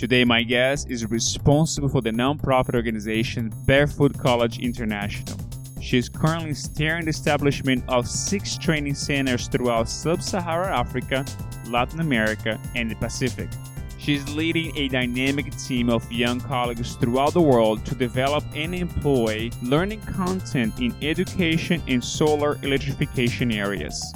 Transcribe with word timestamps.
Today, 0.00 0.24
my 0.24 0.42
guest 0.42 0.90
is 0.90 1.04
responsible 1.10 1.90
for 1.90 2.00
the 2.00 2.10
nonprofit 2.10 2.74
organization 2.74 3.52
Barefoot 3.66 4.16
College 4.16 4.58
International. 4.58 5.38
She 5.82 5.98
is 5.98 6.08
currently 6.08 6.54
steering 6.54 7.04
the 7.04 7.10
establishment 7.10 7.84
of 7.86 8.08
six 8.08 8.56
training 8.56 8.94
centers 8.94 9.46
throughout 9.48 9.90
sub 9.90 10.22
Saharan 10.22 10.72
Africa, 10.72 11.26
Latin 11.66 12.00
America, 12.00 12.58
and 12.74 12.90
the 12.90 12.94
Pacific. 12.94 13.50
She 13.98 14.14
is 14.14 14.34
leading 14.34 14.74
a 14.74 14.88
dynamic 14.88 15.54
team 15.58 15.90
of 15.90 16.10
young 16.10 16.40
colleagues 16.40 16.94
throughout 16.94 17.34
the 17.34 17.42
world 17.42 17.84
to 17.84 17.94
develop 17.94 18.42
and 18.54 18.74
employ 18.74 19.50
learning 19.60 20.00
content 20.00 20.80
in 20.80 20.94
education 21.02 21.82
and 21.88 22.02
solar 22.02 22.56
electrification 22.62 23.52
areas. 23.52 24.14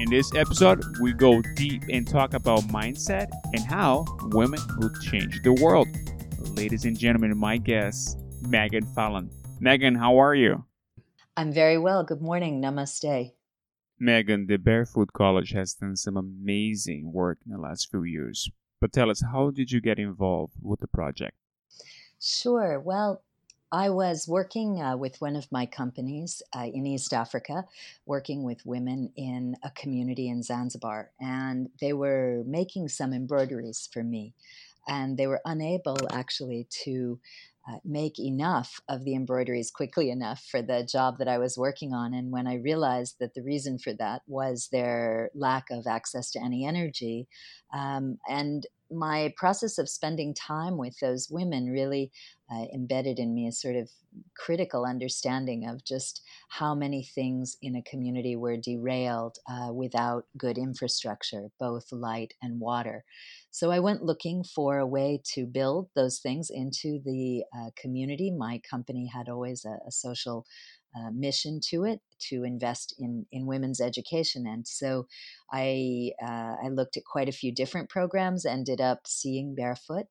In 0.00 0.08
this 0.08 0.34
episode, 0.34 0.82
we 0.98 1.12
go 1.12 1.42
deep 1.42 1.82
and 1.90 2.08
talk 2.08 2.32
about 2.32 2.60
mindset 2.60 3.28
and 3.52 3.62
how 3.62 4.06
women 4.32 4.58
will 4.78 4.90
change 5.02 5.42
the 5.42 5.52
world. 5.52 5.88
Ladies 6.56 6.86
and 6.86 6.98
gentlemen, 6.98 7.36
my 7.36 7.58
guest, 7.58 8.18
Meagan 8.40 8.86
Fallone. 8.96 9.28
Meagan, 9.60 9.94
how 9.94 10.16
are 10.16 10.34
you? 10.34 10.64
I'm 11.36 11.52
very 11.52 11.76
well. 11.76 12.02
Good 12.02 12.22
morning. 12.22 12.62
Namaste. 12.62 13.32
Meagan, 13.98 14.46
the 14.46 14.56
Barefoot 14.56 15.12
College 15.12 15.50
has 15.50 15.74
done 15.74 15.96
some 15.96 16.16
amazing 16.16 17.12
work 17.12 17.36
in 17.44 17.52
the 17.52 17.58
last 17.58 17.90
few 17.90 18.04
years. 18.04 18.50
But 18.80 18.94
tell 18.94 19.10
us, 19.10 19.22
how 19.30 19.50
did 19.50 19.70
you 19.70 19.82
get 19.82 19.98
involved 19.98 20.54
with 20.62 20.80
the 20.80 20.88
project? 20.88 21.36
Sure. 22.18 22.80
Well, 22.80 23.22
I 23.72 23.90
was 23.90 24.26
working 24.26 24.82
uh, 24.82 24.96
with 24.96 25.20
one 25.20 25.36
of 25.36 25.50
my 25.52 25.66
companies 25.66 26.42
uh, 26.56 26.66
in 26.72 26.86
East 26.86 27.12
Africa, 27.12 27.64
working 28.04 28.42
with 28.42 28.66
women 28.66 29.12
in 29.16 29.56
a 29.62 29.70
community 29.70 30.28
in 30.28 30.42
Zanzibar, 30.42 31.10
and 31.20 31.68
they 31.80 31.92
were 31.92 32.42
making 32.46 32.88
some 32.88 33.12
embroideries 33.12 33.88
for 33.92 34.02
me. 34.02 34.34
And 34.88 35.16
they 35.16 35.26
were 35.28 35.40
unable 35.44 35.98
actually 36.10 36.66
to 36.84 37.20
uh, 37.68 37.76
make 37.84 38.18
enough 38.18 38.80
of 38.88 39.04
the 39.04 39.14
embroideries 39.14 39.70
quickly 39.70 40.10
enough 40.10 40.42
for 40.50 40.62
the 40.62 40.82
job 40.82 41.18
that 41.18 41.28
I 41.28 41.38
was 41.38 41.58
working 41.58 41.92
on. 41.92 42.14
And 42.14 42.32
when 42.32 42.46
I 42.46 42.54
realized 42.54 43.16
that 43.20 43.34
the 43.34 43.42
reason 43.42 43.78
for 43.78 43.92
that 43.94 44.22
was 44.26 44.68
their 44.72 45.30
lack 45.34 45.70
of 45.70 45.86
access 45.86 46.30
to 46.32 46.42
any 46.42 46.66
energy, 46.66 47.28
um, 47.72 48.18
and 48.28 48.66
my 48.90 49.32
process 49.36 49.78
of 49.78 49.88
spending 49.88 50.34
time 50.34 50.76
with 50.76 50.98
those 51.00 51.28
women 51.30 51.70
really 51.70 52.10
uh, 52.52 52.64
embedded 52.74 53.18
in 53.18 53.32
me 53.34 53.46
a 53.46 53.52
sort 53.52 53.76
of 53.76 53.88
critical 54.36 54.84
understanding 54.84 55.68
of 55.68 55.84
just 55.84 56.22
how 56.48 56.74
many 56.74 57.04
things 57.04 57.56
in 57.62 57.76
a 57.76 57.82
community 57.82 58.34
were 58.34 58.56
derailed 58.56 59.38
uh, 59.48 59.72
without 59.72 60.24
good 60.36 60.58
infrastructure, 60.58 61.48
both 61.60 61.92
light 61.92 62.34
and 62.42 62.58
water. 62.58 63.04
So 63.52 63.70
I 63.70 63.78
went 63.78 64.02
looking 64.02 64.42
for 64.42 64.78
a 64.78 64.86
way 64.86 65.20
to 65.34 65.46
build 65.46 65.88
those 65.94 66.18
things 66.18 66.50
into 66.50 67.00
the 67.04 67.44
uh, 67.56 67.70
community. 67.76 68.30
My 68.30 68.60
company 68.68 69.06
had 69.12 69.28
always 69.28 69.64
a, 69.64 69.78
a 69.86 69.92
social 69.92 70.44
uh, 70.96 71.10
mission 71.12 71.60
to 71.70 71.84
it 71.84 72.00
to 72.28 72.44
invest 72.44 72.94
in 72.98 73.26
in 73.32 73.46
women's 73.46 73.80
education, 73.80 74.46
and 74.46 74.66
so 74.66 75.06
I 75.52 76.12
uh, 76.22 76.54
I 76.64 76.68
looked 76.68 76.96
at 76.96 77.04
quite 77.04 77.28
a 77.28 77.32
few 77.32 77.54
different 77.54 77.88
programs. 77.88 78.44
Ended 78.44 78.80
up 78.80 79.06
seeing 79.06 79.54
Barefoot, 79.54 80.06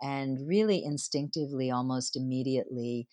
and 0.00 0.46
really 0.46 0.82
instinctively, 0.84 1.70
almost 1.70 2.16
immediately, 2.16 3.08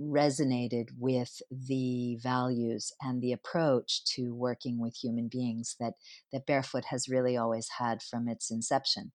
resonated 0.00 0.88
with 0.98 1.42
the 1.50 2.16
values 2.22 2.92
and 3.02 3.20
the 3.20 3.32
approach 3.32 4.02
to 4.16 4.34
working 4.34 4.80
with 4.80 4.96
human 4.96 5.28
beings 5.30 5.76
that 5.78 5.94
that 6.32 6.46
Barefoot 6.46 6.86
has 6.86 7.08
really 7.08 7.36
always 7.36 7.68
had 7.78 8.02
from 8.02 8.28
its 8.28 8.50
inception. 8.50 9.12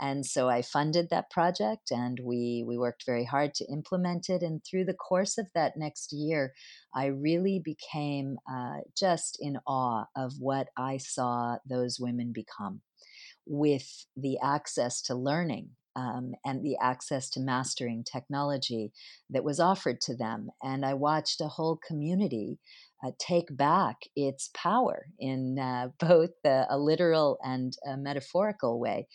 And 0.00 0.24
so 0.24 0.48
I 0.48 0.62
funded 0.62 1.10
that 1.10 1.30
project 1.30 1.90
and 1.90 2.18
we, 2.22 2.64
we 2.66 2.78
worked 2.78 3.04
very 3.04 3.24
hard 3.24 3.54
to 3.54 3.66
implement 3.70 4.28
it. 4.28 4.42
And 4.42 4.62
through 4.64 4.84
the 4.84 4.94
course 4.94 5.38
of 5.38 5.46
that 5.54 5.76
next 5.76 6.12
year, 6.12 6.52
I 6.94 7.06
really 7.06 7.60
became 7.62 8.38
uh, 8.50 8.78
just 8.96 9.38
in 9.40 9.58
awe 9.66 10.04
of 10.16 10.32
what 10.38 10.68
I 10.76 10.96
saw 10.98 11.56
those 11.68 11.98
women 12.00 12.32
become 12.32 12.80
with 13.46 14.06
the 14.16 14.38
access 14.42 15.02
to 15.02 15.14
learning 15.14 15.70
um, 15.96 16.32
and 16.44 16.62
the 16.64 16.76
access 16.80 17.28
to 17.30 17.40
mastering 17.40 18.04
technology 18.04 18.92
that 19.28 19.44
was 19.44 19.60
offered 19.60 20.00
to 20.02 20.16
them. 20.16 20.50
And 20.62 20.84
I 20.84 20.94
watched 20.94 21.40
a 21.40 21.48
whole 21.48 21.76
community 21.76 22.58
uh, 23.04 23.12
take 23.18 23.56
back 23.56 23.96
its 24.14 24.50
power 24.54 25.06
in 25.18 25.58
uh, 25.58 25.88
both 26.00 26.30
a 26.44 26.78
literal 26.78 27.38
and 27.42 27.72
a 27.86 27.96
metaphorical 27.96 28.78
way. 28.78 29.06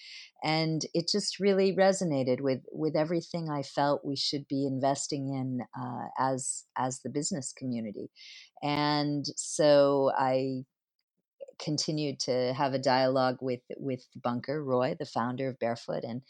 And 0.44 0.82
it 0.94 1.08
just 1.12 1.40
really 1.40 1.76
resonated 1.76 2.42
with, 2.42 2.62
with 2.72 2.96
everything 2.96 3.50
I 3.50 3.62
felt 3.62 4.06
we 4.06 4.16
should 4.16 4.48
be 4.48 4.66
investing 4.66 5.30
in 5.30 5.60
uh, 5.80 6.08
as, 6.20 6.64
as 6.78 7.02
the 7.02 7.10
business 7.10 7.54
community. 7.56 8.10
And 8.64 9.26
so 9.36 10.12
I 10.18 10.66
continued 11.60 12.20
to 12.22 12.54
have 12.54 12.74
a 12.74 12.80
dialogue 12.80 13.38
with 13.42 13.62
with 13.78 14.06
Bunker 14.16 14.64
Roy, 14.64 14.96
the 14.98 15.06
founder 15.06 15.50
of 15.50 15.60
Barefoot, 15.60 16.04
and 16.04 16.22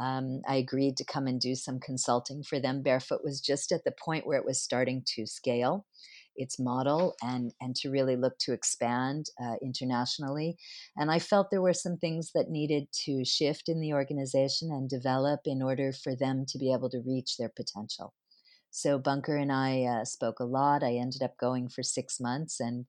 um, 0.00 0.42
I 0.48 0.56
agreed 0.56 0.96
to 0.98 1.04
come 1.04 1.26
and 1.26 1.40
do 1.40 1.54
some 1.54 1.78
consulting 1.78 2.42
for 2.42 2.58
them. 2.58 2.82
Barefoot 2.82 3.22
was 3.22 3.40
just 3.40 3.72
at 3.72 3.84
the 3.84 3.92
point 3.92 4.26
where 4.26 4.38
it 4.38 4.44
was 4.44 4.60
starting 4.60 5.02
to 5.14 5.26
scale 5.26 5.86
its 6.34 6.58
model 6.58 7.14
and 7.22 7.52
and 7.60 7.76
to 7.76 7.90
really 7.90 8.16
look 8.16 8.38
to 8.38 8.52
expand 8.52 9.26
uh, 9.42 9.56
internationally. 9.62 10.56
And 10.96 11.10
I 11.10 11.18
felt 11.18 11.50
there 11.50 11.62
were 11.62 11.74
some 11.74 11.96
things 11.96 12.32
that 12.34 12.50
needed 12.50 12.88
to 13.04 13.24
shift 13.24 13.68
in 13.68 13.80
the 13.80 13.92
organization 13.92 14.70
and 14.70 14.88
develop 14.88 15.40
in 15.44 15.62
order 15.62 15.92
for 15.92 16.16
them 16.16 16.44
to 16.48 16.58
be 16.58 16.72
able 16.72 16.90
to 16.90 17.02
reach 17.06 17.36
their 17.36 17.50
potential. 17.50 18.14
So 18.72 18.98
Bunker 18.98 19.36
and 19.36 19.52
I 19.52 19.84
uh, 19.84 20.04
spoke 20.04 20.40
a 20.40 20.44
lot. 20.44 20.82
I 20.82 20.94
ended 20.94 21.22
up 21.22 21.36
going 21.36 21.68
for 21.68 21.82
six 21.82 22.18
months, 22.18 22.58
and 22.58 22.86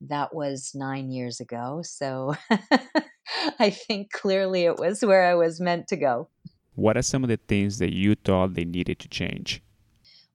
that 0.00 0.34
was 0.34 0.72
nine 0.74 1.10
years 1.10 1.40
ago. 1.40 1.80
So 1.82 2.36
I 3.58 3.70
think 3.70 4.12
clearly 4.12 4.64
it 4.64 4.78
was 4.78 5.02
where 5.02 5.24
I 5.24 5.34
was 5.34 5.60
meant 5.60 5.88
to 5.88 5.96
go. 5.96 6.28
What 6.74 6.96
are 6.96 7.02
some 7.02 7.24
of 7.24 7.28
the 7.28 7.40
things 7.48 7.78
that 7.78 7.92
you 7.92 8.14
thought 8.14 8.54
they 8.54 8.64
needed 8.64 8.98
to 9.00 9.08
change? 9.08 9.62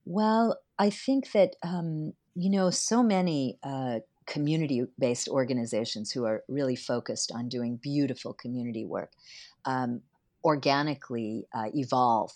Well, 0.04 0.60
I 0.80 0.90
think 0.90 1.32
that 1.32 1.56
um, 1.64 2.14
you 2.36 2.50
know, 2.50 2.70
so 2.70 3.02
many 3.02 3.58
uh, 3.64 4.00
community 4.28 4.84
based 5.00 5.28
organizations 5.28 6.12
who 6.12 6.26
are 6.26 6.44
really 6.48 6.76
focused 6.76 7.32
on 7.34 7.50
doing 7.50 7.78
beautiful 7.78 8.34
community 8.34 8.86
work 8.86 9.12
um, 9.66 10.02
organically 10.44 11.46
uh, 11.54 11.70
evolve. 11.74 12.32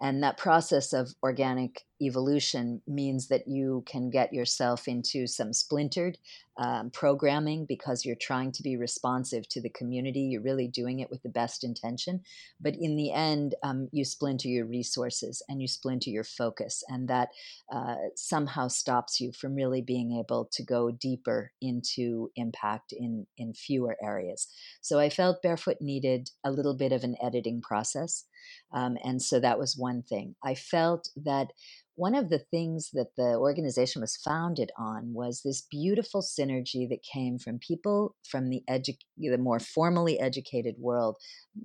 And 0.00 0.22
that 0.22 0.36
process 0.36 0.92
of 0.92 1.14
organic 1.22 1.82
evolution 2.02 2.82
means 2.86 3.28
that 3.28 3.46
you 3.46 3.84
can 3.86 4.10
get 4.10 4.32
yourself 4.32 4.88
into 4.88 5.26
some 5.26 5.52
splintered 5.52 6.18
um, 6.58 6.90
programming 6.90 7.64
because 7.64 8.04
you're 8.04 8.14
trying 8.14 8.52
to 8.52 8.62
be 8.62 8.76
responsive 8.76 9.48
to 9.48 9.60
the 9.60 9.70
community. 9.70 10.20
You're 10.20 10.42
really 10.42 10.68
doing 10.68 11.00
it 11.00 11.10
with 11.10 11.22
the 11.22 11.30
best 11.30 11.64
intention. 11.64 12.20
But 12.60 12.74
in 12.78 12.96
the 12.96 13.12
end, 13.12 13.54
um, 13.62 13.88
you 13.92 14.04
splinter 14.04 14.48
your 14.48 14.66
resources 14.66 15.42
and 15.48 15.62
you 15.62 15.68
splinter 15.68 16.10
your 16.10 16.24
focus. 16.24 16.84
And 16.88 17.08
that 17.08 17.28
uh, 17.72 17.96
somehow 18.16 18.68
stops 18.68 19.20
you 19.20 19.32
from 19.32 19.54
really 19.54 19.80
being 19.80 20.18
able 20.18 20.48
to 20.52 20.62
go 20.62 20.90
deeper 20.90 21.52
into 21.62 22.30
impact 22.36 22.92
in, 22.92 23.26
in 23.38 23.54
fewer 23.54 23.96
areas. 24.02 24.48
So 24.82 24.98
I 24.98 25.08
felt 25.08 25.42
Barefoot 25.42 25.78
needed 25.80 26.30
a 26.44 26.50
little 26.50 26.76
bit 26.76 26.92
of 26.92 27.02
an 27.02 27.16
editing 27.22 27.62
process. 27.62 28.24
Um, 28.72 28.96
and 29.04 29.20
so 29.20 29.40
that 29.40 29.58
was 29.58 29.76
one 29.76 30.02
thing. 30.02 30.34
I 30.42 30.54
felt 30.54 31.08
that 31.24 31.52
one 31.94 32.14
of 32.14 32.30
the 32.30 32.38
things 32.38 32.90
that 32.94 33.14
the 33.16 33.36
organization 33.36 34.00
was 34.00 34.16
founded 34.16 34.70
on 34.78 35.12
was 35.12 35.42
this 35.42 35.66
beautiful 35.70 36.22
synergy 36.22 36.88
that 36.88 37.02
came 37.02 37.38
from 37.38 37.58
people 37.58 38.16
from 38.26 38.48
the 38.48 38.62
edu- 38.68 38.96
the 39.18 39.36
more 39.36 39.60
formally 39.60 40.18
educated 40.18 40.74
world 40.78 41.16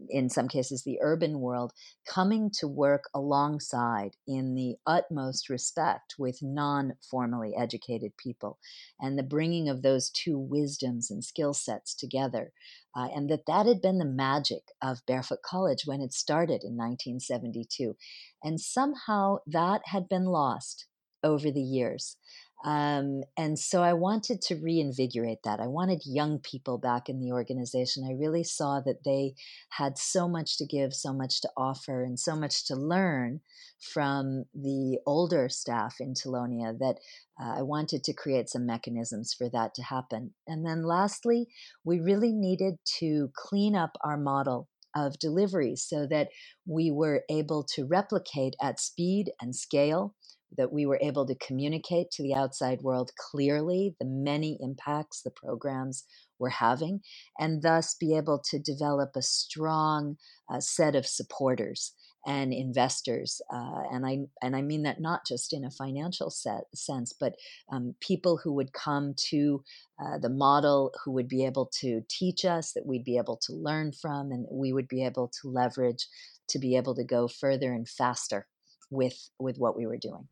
in 0.09 0.29
some 0.29 0.47
cases 0.47 0.83
the 0.83 0.99
urban 1.01 1.39
world 1.39 1.71
coming 2.05 2.51
to 2.51 2.67
work 2.67 3.05
alongside 3.15 4.11
in 4.27 4.53
the 4.53 4.75
utmost 4.85 5.49
respect 5.49 6.15
with 6.19 6.39
non-formally 6.41 7.53
educated 7.57 8.11
people 8.17 8.59
and 8.99 9.17
the 9.17 9.23
bringing 9.23 9.69
of 9.69 9.81
those 9.81 10.09
two 10.09 10.37
wisdoms 10.37 11.09
and 11.09 11.23
skill 11.23 11.53
sets 11.53 11.95
together 11.95 12.51
uh, 12.97 13.07
and 13.15 13.29
that 13.29 13.45
that 13.45 13.67
had 13.67 13.81
been 13.81 13.99
the 13.99 14.05
magic 14.05 14.63
of 14.81 15.05
barefoot 15.05 15.39
college 15.45 15.83
when 15.85 16.01
it 16.01 16.11
started 16.11 16.63
in 16.63 16.75
1972 16.75 17.95
and 18.43 18.59
somehow 18.59 19.37
that 19.45 19.81
had 19.85 20.09
been 20.09 20.25
lost 20.25 20.87
over 21.23 21.51
the 21.51 21.61
years. 21.61 22.17
Um, 22.65 23.23
and 23.37 23.57
so 23.57 23.83
I 23.83 23.93
wanted 23.93 24.41
to 24.43 24.55
reinvigorate 24.55 25.43
that. 25.43 25.59
I 25.59 25.67
wanted 25.67 26.01
young 26.05 26.39
people 26.39 26.77
back 26.79 27.07
in 27.07 27.19
the 27.19 27.31
organization. 27.31 28.03
I 28.03 28.13
really 28.13 28.43
saw 28.43 28.81
that 28.81 29.03
they 29.05 29.35
had 29.69 29.97
so 29.97 30.27
much 30.27 30.57
to 30.57 30.65
give, 30.65 30.93
so 30.93 31.13
much 31.13 31.41
to 31.41 31.49
offer, 31.55 32.03
and 32.03 32.19
so 32.19 32.35
much 32.35 32.65
to 32.67 32.75
learn 32.75 33.41
from 33.93 34.45
the 34.55 34.97
older 35.05 35.49
staff 35.49 35.97
in 35.99 36.13
Tilonia 36.13 36.77
that 36.79 36.95
uh, 37.39 37.59
I 37.59 37.61
wanted 37.61 38.03
to 38.05 38.13
create 38.13 38.49
some 38.49 38.65
mechanisms 38.65 39.35
for 39.37 39.49
that 39.49 39.75
to 39.75 39.83
happen. 39.83 40.33
And 40.47 40.65
then 40.65 40.83
lastly, 40.83 41.47
we 41.83 41.99
really 41.99 42.33
needed 42.33 42.75
to 42.99 43.29
clean 43.35 43.75
up 43.75 43.91
our 44.03 44.17
model 44.17 44.67
of 44.95 45.19
delivery 45.19 45.75
so 45.75 46.07
that 46.07 46.29
we 46.65 46.89
were 46.89 47.23
able 47.29 47.63
to 47.75 47.85
replicate 47.85 48.55
at 48.59 48.79
speed 48.79 49.31
and 49.39 49.55
scale 49.55 50.15
that 50.57 50.71
we 50.71 50.85
were 50.85 50.99
able 51.01 51.25
to 51.25 51.35
communicate 51.35 52.11
to 52.11 52.23
the 52.23 52.35
outside 52.35 52.81
world 52.81 53.11
clearly 53.17 53.95
the 53.99 54.05
many 54.05 54.57
impacts 54.61 55.21
the 55.21 55.31
programs 55.31 56.05
were 56.39 56.49
having, 56.49 57.01
and 57.39 57.61
thus 57.61 57.95
be 57.99 58.15
able 58.15 58.41
to 58.49 58.59
develop 58.59 59.11
a 59.15 59.21
strong 59.21 60.17
uh, 60.51 60.59
set 60.59 60.95
of 60.95 61.05
supporters 61.05 61.93
and 62.25 62.53
investors. 62.53 63.41
Uh, 63.51 63.83
and 63.91 64.05
I 64.05 64.17
and 64.41 64.55
I 64.55 64.61
mean 64.61 64.83
that 64.83 65.01
not 65.01 65.25
just 65.25 65.53
in 65.53 65.65
a 65.65 65.71
financial 65.71 66.29
set, 66.29 66.63
sense, 66.75 67.13
but 67.19 67.33
um, 67.71 67.95
people 68.01 68.39
who 68.43 68.53
would 68.53 68.73
come 68.73 69.13
to 69.29 69.63
uh, 69.99 70.17
the 70.19 70.29
model, 70.29 70.91
who 71.03 71.11
would 71.13 71.27
be 71.27 71.45
able 71.45 71.71
to 71.79 72.01
teach 72.09 72.45
us, 72.45 72.73
that 72.73 72.85
we'd 72.85 73.05
be 73.05 73.17
able 73.17 73.37
to 73.47 73.53
learn 73.53 73.91
from, 73.93 74.31
and 74.31 74.45
we 74.51 74.73
would 74.73 74.87
be 74.87 75.05
able 75.05 75.31
to 75.41 75.49
leverage 75.49 76.07
to 76.49 76.59
be 76.59 76.77
able 76.77 76.95
to 76.95 77.03
go 77.03 77.27
further 77.27 77.73
and 77.73 77.87
faster 77.87 78.47
with 78.91 79.29
with 79.39 79.57
what 79.57 79.77
we 79.77 79.85
were 79.87 79.97
doing. 79.97 80.27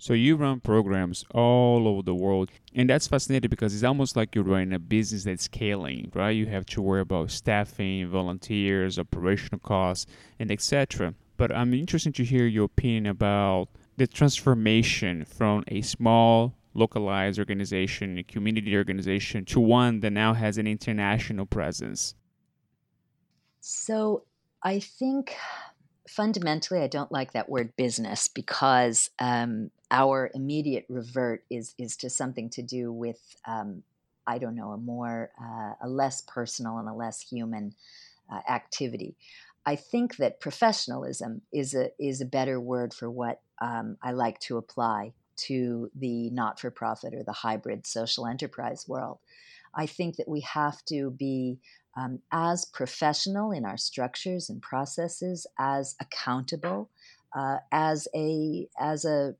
So 0.00 0.14
you 0.14 0.36
run 0.36 0.60
programs 0.60 1.26
all 1.34 1.86
over 1.86 2.02
the 2.02 2.14
world, 2.14 2.50
and 2.74 2.88
that's 2.88 3.06
fascinating 3.06 3.50
because 3.50 3.74
it's 3.74 3.84
almost 3.84 4.16
like 4.16 4.34
you're 4.34 4.44
running 4.44 4.72
a 4.72 4.78
business 4.78 5.24
that's 5.24 5.44
scaling, 5.44 6.10
right? 6.14 6.30
You 6.30 6.46
have 6.46 6.64
to 6.66 6.80
worry 6.80 7.02
about 7.02 7.30
staffing, 7.30 8.08
volunteers, 8.08 8.98
operational 8.98 9.60
costs, 9.60 10.06
and 10.38 10.50
etc. 10.50 11.14
But 11.36 11.54
I'm 11.54 11.74
interested 11.74 12.14
to 12.14 12.24
hear 12.24 12.46
your 12.46 12.64
opinion 12.64 13.06
about 13.06 13.68
the 13.98 14.06
transformation 14.06 15.26
from 15.26 15.64
a 15.68 15.82
small 15.82 16.54
localized 16.74 17.38
organization, 17.38 18.18
a 18.18 18.22
community 18.22 18.76
organization, 18.76 19.44
to 19.44 19.60
one 19.60 20.00
that 20.00 20.10
now 20.10 20.34
has 20.34 20.58
an 20.58 20.66
international 20.66 21.46
presence? 21.46 22.14
So 23.60 24.24
I 24.62 24.80
think 24.80 25.36
fundamentally, 26.08 26.80
I 26.80 26.86
don't 26.86 27.12
like 27.12 27.32
that 27.32 27.48
word 27.48 27.74
business 27.76 28.28
because 28.28 29.10
um, 29.18 29.70
our 29.90 30.30
immediate 30.34 30.86
revert 30.88 31.44
is 31.50 31.74
is 31.78 31.96
to 31.98 32.10
something 32.10 32.50
to 32.50 32.62
do 32.62 32.92
with 32.92 33.18
um, 33.46 33.82
I 34.26 34.38
don't 34.38 34.54
know 34.54 34.70
a 34.70 34.78
more 34.78 35.30
uh, 35.40 35.74
a 35.82 35.88
less 35.88 36.22
personal 36.22 36.78
and 36.78 36.88
a 36.88 36.94
less 36.94 37.20
human 37.20 37.74
uh, 38.30 38.40
activity. 38.48 39.16
I 39.66 39.76
think 39.76 40.16
that 40.16 40.40
professionalism 40.40 41.42
is 41.52 41.74
a 41.74 41.90
is 41.98 42.20
a 42.20 42.26
better 42.26 42.60
word 42.60 42.94
for 42.94 43.10
what 43.10 43.40
um, 43.60 43.96
I 44.02 44.12
like 44.12 44.38
to 44.40 44.56
apply 44.56 45.12
to 45.36 45.90
the 45.94 46.30
not 46.30 46.60
for 46.60 46.70
profit 46.70 47.14
or 47.14 47.22
the 47.22 47.32
hybrid 47.32 47.86
social 47.86 48.26
enterprise 48.26 48.86
world. 48.86 49.18
I 49.74 49.86
think 49.86 50.16
that 50.16 50.28
we 50.28 50.40
have 50.40 50.84
to 50.86 51.10
be 51.10 51.58
um, 51.96 52.20
as 52.32 52.64
professional 52.64 53.52
in 53.52 53.64
our 53.64 53.76
structures 53.76 54.48
and 54.48 54.62
processes, 54.62 55.46
as 55.58 55.96
accountable, 56.00 56.88
uh, 57.34 57.58
as 57.72 58.06
a 58.14 58.68
as 58.78 59.04
a 59.04 59.34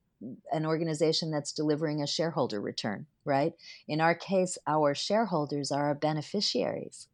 an 0.52 0.66
organization 0.66 1.30
that's 1.30 1.52
delivering 1.52 2.02
a 2.02 2.06
shareholder 2.06 2.60
return, 2.60 3.06
right? 3.24 3.52
In 3.88 4.00
our 4.00 4.14
case, 4.14 4.58
our 4.66 4.94
shareholders 4.94 5.72
are 5.72 5.86
our 5.86 5.94
beneficiaries. 5.94 7.08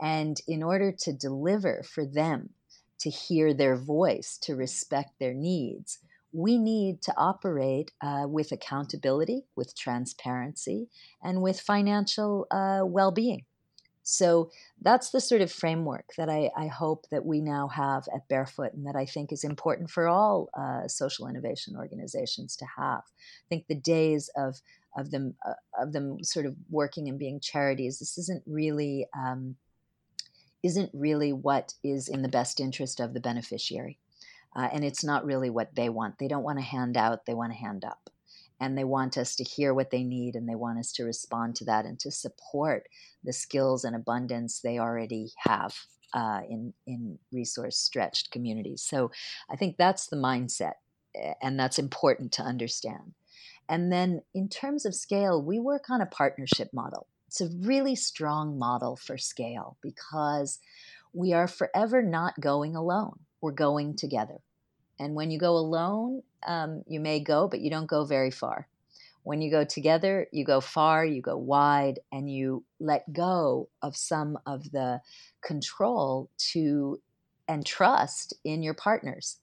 And 0.00 0.36
in 0.46 0.62
order 0.62 0.92
to 0.92 1.12
deliver 1.12 1.82
for 1.82 2.04
them, 2.04 2.50
to 2.98 3.10
hear 3.10 3.52
their 3.52 3.76
voice, 3.76 4.38
to 4.42 4.54
respect 4.54 5.18
their 5.18 5.34
needs, 5.34 5.98
we 6.32 6.58
need 6.58 7.02
to 7.02 7.14
operate 7.16 7.92
uh, 8.02 8.24
with 8.28 8.52
accountability, 8.52 9.44
with 9.54 9.76
transparency, 9.76 10.88
and 11.22 11.40
with 11.40 11.60
financial 11.60 12.46
uh, 12.50 12.80
well 12.84 13.10
being. 13.10 13.44
So 14.08 14.52
that's 14.80 15.10
the 15.10 15.20
sort 15.20 15.40
of 15.40 15.50
framework 15.50 16.12
that 16.16 16.30
I, 16.30 16.48
I, 16.56 16.68
hope 16.68 17.06
that 17.10 17.26
we 17.26 17.40
now 17.40 17.66
have 17.66 18.06
at 18.14 18.28
Barefoot 18.28 18.72
and 18.72 18.86
that 18.86 18.94
I 18.94 19.04
think 19.04 19.32
is 19.32 19.42
important 19.42 19.90
for 19.90 20.06
all 20.06 20.48
uh, 20.56 20.86
social 20.86 21.26
innovation 21.26 21.74
organizations 21.76 22.54
to 22.58 22.66
have. 22.76 23.00
I 23.00 23.46
think 23.48 23.66
the 23.66 23.74
days 23.74 24.30
of 24.36 24.60
of 24.96 25.10
them 25.10 25.34
uh, 25.44 25.54
of 25.76 25.92
them 25.92 26.22
sort 26.22 26.46
of 26.46 26.54
working 26.70 27.08
and 27.08 27.18
being 27.18 27.40
charities, 27.40 27.98
this 27.98 28.16
isn't 28.16 28.44
really 28.46 29.08
um, 29.12 29.56
isn't 30.62 30.90
really 30.94 31.32
what 31.32 31.74
is 31.82 32.06
in 32.06 32.22
the 32.22 32.28
best 32.28 32.60
interest 32.60 33.00
of 33.00 33.12
the 33.12 33.20
beneficiary. 33.20 33.98
Uh, 34.54 34.68
and 34.72 34.84
it's 34.84 35.02
not 35.02 35.24
really 35.24 35.50
what 35.50 35.74
they 35.74 35.88
want. 35.88 36.18
They 36.18 36.28
don't 36.28 36.44
want 36.44 36.58
to 36.58 36.64
hand 36.64 36.96
out, 36.96 37.26
they 37.26 37.34
want 37.34 37.52
to 37.52 37.58
hand 37.58 37.84
up 37.84 38.08
and 38.60 38.76
they 38.76 38.84
want 38.84 39.16
us 39.18 39.36
to 39.36 39.44
hear 39.44 39.74
what 39.74 39.90
they 39.90 40.02
need 40.02 40.34
and 40.34 40.48
they 40.48 40.54
want 40.54 40.78
us 40.78 40.92
to 40.92 41.04
respond 41.04 41.56
to 41.56 41.64
that 41.64 41.84
and 41.84 41.98
to 42.00 42.10
support 42.10 42.88
the 43.22 43.32
skills 43.32 43.84
and 43.84 43.94
abundance 43.94 44.60
they 44.60 44.78
already 44.78 45.32
have 45.38 45.74
uh, 46.14 46.40
in 46.48 46.72
in 46.86 47.18
resource 47.32 47.78
stretched 47.78 48.30
communities. 48.30 48.82
So 48.82 49.10
I 49.50 49.56
think 49.56 49.76
that's 49.76 50.06
the 50.06 50.16
mindset, 50.16 50.74
and 51.42 51.58
that's 51.58 51.78
important 51.78 52.32
to 52.32 52.42
understand. 52.42 53.14
And 53.68 53.92
then 53.92 54.22
in 54.34 54.48
terms 54.48 54.86
of 54.86 54.94
scale, 54.94 55.42
we 55.42 55.58
work 55.58 55.90
on 55.90 56.00
a 56.00 56.06
partnership 56.06 56.70
model. 56.72 57.08
It's 57.26 57.40
a 57.40 57.50
really 57.62 57.96
strong 57.96 58.58
model 58.58 58.96
for 58.96 59.18
scale 59.18 59.76
because 59.82 60.60
we 61.12 61.32
are 61.32 61.48
forever 61.48 62.00
not 62.02 62.40
going 62.40 62.76
alone. 62.76 63.18
We're 63.40 63.52
going 63.52 63.96
together. 63.96 64.38
And 64.98 65.14
when 65.14 65.30
you 65.30 65.38
go 65.38 65.56
alone, 65.56 66.22
um, 66.46 66.82
you 66.86 67.00
may 67.00 67.20
go, 67.20 67.48
but 67.48 67.60
you 67.60 67.70
don't 67.70 67.86
go 67.86 68.04
very 68.04 68.30
far. 68.30 68.68
When 69.22 69.42
you 69.42 69.50
go 69.50 69.64
together, 69.64 70.28
you 70.30 70.44
go 70.44 70.60
far, 70.60 71.04
you 71.04 71.20
go 71.20 71.36
wide, 71.36 71.98
and 72.12 72.30
you 72.30 72.64
let 72.78 73.12
go 73.12 73.68
of 73.82 73.96
some 73.96 74.38
of 74.46 74.70
the 74.70 75.00
control 75.42 76.30
to 76.52 77.00
and 77.48 77.64
trust 77.64 78.34
in 78.44 78.62
your 78.62 78.74
partners 78.74 79.38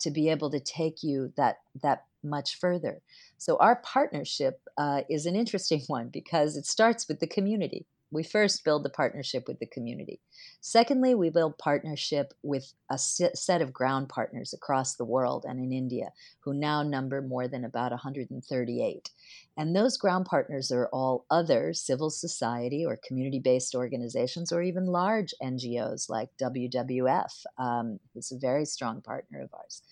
to 0.00 0.10
be 0.10 0.28
able 0.28 0.50
to 0.50 0.60
take 0.60 1.02
you 1.02 1.32
that 1.36 1.58
that 1.82 2.04
much 2.22 2.58
further. 2.58 3.00
So 3.36 3.56
our 3.58 3.76
partnership 3.76 4.60
uh, 4.76 5.02
is 5.08 5.26
an 5.26 5.36
interesting 5.36 5.82
one 5.86 6.08
because 6.08 6.56
it 6.56 6.66
starts 6.66 7.08
with 7.08 7.20
the 7.20 7.26
community. 7.26 7.86
We 8.10 8.22
first 8.22 8.64
build 8.64 8.84
the 8.84 8.90
partnership 8.90 9.46
with 9.46 9.58
the 9.58 9.66
community. 9.66 10.20
Secondly, 10.60 11.14
we 11.14 11.30
build 11.30 11.58
partnership 11.58 12.32
with 12.42 12.72
a 12.90 12.98
set 12.98 13.62
of 13.62 13.72
ground 13.72 14.08
partners 14.08 14.52
across 14.52 14.94
the 14.94 15.04
world 15.04 15.44
and 15.46 15.60
in 15.60 15.72
India, 15.72 16.10
who 16.40 16.54
now 16.54 16.82
number 16.82 17.20
more 17.20 17.48
than 17.48 17.64
about 17.64 17.92
138. 17.92 19.10
And 19.56 19.76
those 19.76 19.96
ground 19.96 20.26
partners 20.26 20.72
are 20.72 20.88
all 20.92 21.26
other 21.30 21.74
civil 21.74 22.10
society 22.10 22.84
or 22.84 22.98
community 23.06 23.40
based 23.40 23.74
organizations, 23.74 24.52
or 24.52 24.62
even 24.62 24.86
large 24.86 25.34
NGOs 25.42 26.08
like 26.08 26.30
WWF, 26.40 27.44
um, 27.58 28.00
who's 28.14 28.32
a 28.32 28.38
very 28.38 28.64
strong 28.64 29.02
partner 29.02 29.42
of 29.42 29.50
ours. 29.52 29.82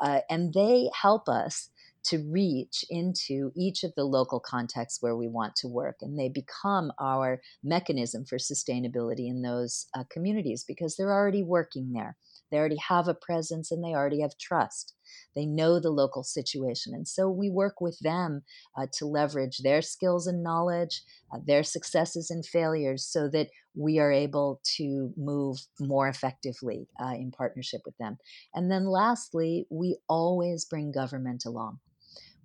Uh, 0.00 0.20
and 0.30 0.54
they 0.54 0.90
help 0.94 1.28
us 1.28 1.69
to 2.04 2.24
reach 2.30 2.84
into 2.88 3.52
each 3.56 3.84
of 3.84 3.92
the 3.96 4.04
local 4.04 4.40
contexts 4.40 5.02
where 5.02 5.16
we 5.16 5.28
want 5.28 5.54
to 5.56 5.68
work. 5.68 5.96
And 6.00 6.18
they 6.18 6.28
become 6.28 6.92
our 7.00 7.40
mechanism 7.62 8.24
for 8.24 8.38
sustainability 8.38 9.28
in 9.28 9.42
those 9.42 9.86
uh, 9.96 10.04
communities 10.10 10.64
because 10.66 10.96
they're 10.96 11.12
already 11.12 11.42
working 11.42 11.92
there. 11.92 12.16
They 12.50 12.58
already 12.58 12.78
have 12.88 13.06
a 13.06 13.14
presence 13.14 13.70
and 13.70 13.84
they 13.84 13.94
already 13.94 14.22
have 14.22 14.36
trust. 14.38 14.94
They 15.34 15.46
know 15.46 15.78
the 15.78 15.90
local 15.90 16.22
situation. 16.22 16.94
And 16.94 17.06
so 17.06 17.28
we 17.28 17.50
work 17.50 17.80
with 17.80 17.98
them 18.00 18.42
uh, 18.76 18.86
to 18.94 19.06
leverage 19.06 19.58
their 19.58 19.82
skills 19.82 20.26
and 20.26 20.42
knowledge, 20.42 21.02
uh, 21.32 21.38
their 21.46 21.62
successes 21.62 22.30
and 22.30 22.44
failures, 22.44 23.04
so 23.04 23.28
that 23.28 23.48
we 23.74 23.98
are 23.98 24.12
able 24.12 24.60
to 24.76 25.12
move 25.16 25.58
more 25.78 26.08
effectively 26.08 26.88
uh, 27.00 27.14
in 27.14 27.30
partnership 27.30 27.82
with 27.84 27.96
them. 27.98 28.18
And 28.54 28.70
then 28.70 28.86
lastly, 28.86 29.66
we 29.70 29.98
always 30.08 30.64
bring 30.64 30.92
government 30.92 31.44
along 31.46 31.78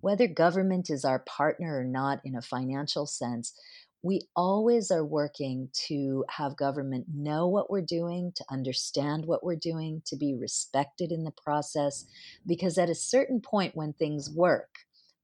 whether 0.06 0.28
government 0.28 0.92
is 0.92 1.04
our 1.04 1.18
partner 1.18 1.80
or 1.80 1.84
not 1.84 2.22
in 2.24 2.36
a 2.36 2.42
financial 2.42 3.08
sense, 3.08 3.56
we 4.04 4.22
always 4.36 4.92
are 4.92 5.04
working 5.04 5.68
to 5.74 6.24
have 6.30 6.56
government 6.56 7.08
know 7.12 7.48
what 7.48 7.72
we're 7.72 7.82
doing, 7.82 8.32
to 8.36 8.46
understand 8.52 9.26
what 9.26 9.44
we're 9.44 9.56
doing, 9.56 10.04
to 10.06 10.16
be 10.16 10.36
respected 10.40 11.12
in 11.12 11.24
the 11.24 11.34
process. 11.44 12.06
Because 12.46 12.78
at 12.78 12.88
a 12.88 12.94
certain 12.94 13.42
point 13.42 13.76
when 13.76 13.94
things 13.94 14.30
work, 14.30 14.70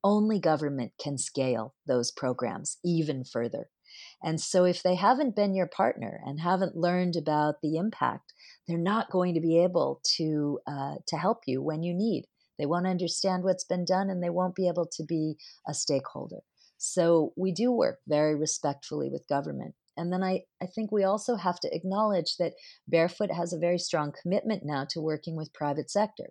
only 0.03 0.39
government 0.39 0.93
can 0.99 1.19
scale 1.19 1.75
those 1.85 2.09
programs 2.09 2.79
even 2.83 3.23
further. 3.23 3.69
And 4.23 4.41
so, 4.41 4.63
if 4.63 4.81
they 4.81 4.95
haven't 4.95 5.35
been 5.35 5.53
your 5.53 5.67
partner 5.67 6.19
and 6.25 6.39
haven't 6.39 6.75
learned 6.75 7.15
about 7.15 7.61
the 7.61 7.77
impact, 7.77 8.33
they're 8.67 8.79
not 8.79 9.11
going 9.11 9.35
to 9.35 9.41
be 9.41 9.61
able 9.61 10.01
to 10.17 10.59
uh, 10.65 10.95
to 11.07 11.17
help 11.17 11.41
you 11.45 11.61
when 11.61 11.83
you 11.83 11.93
need. 11.93 12.25
They 12.57 12.65
won't 12.65 12.87
understand 12.87 13.43
what's 13.43 13.63
been 13.63 13.85
done 13.85 14.09
and 14.09 14.21
they 14.21 14.29
won't 14.29 14.55
be 14.55 14.67
able 14.67 14.87
to 14.93 15.03
be 15.03 15.37
a 15.67 15.73
stakeholder. 15.73 16.41
So 16.77 17.33
we 17.35 17.51
do 17.51 17.71
work 17.71 17.99
very 18.07 18.35
respectfully 18.35 19.09
with 19.09 19.27
government. 19.27 19.75
And 19.97 20.11
then 20.11 20.23
I, 20.23 20.43
I 20.61 20.65
think 20.65 20.91
we 20.91 21.03
also 21.03 21.35
have 21.35 21.59
to 21.59 21.75
acknowledge 21.75 22.37
that 22.37 22.53
Barefoot 22.87 23.31
has 23.31 23.53
a 23.53 23.59
very 23.59 23.77
strong 23.77 24.13
commitment 24.21 24.63
now 24.65 24.85
to 24.91 25.01
working 25.01 25.35
with 25.35 25.53
private 25.53 25.91
sector. 25.91 26.29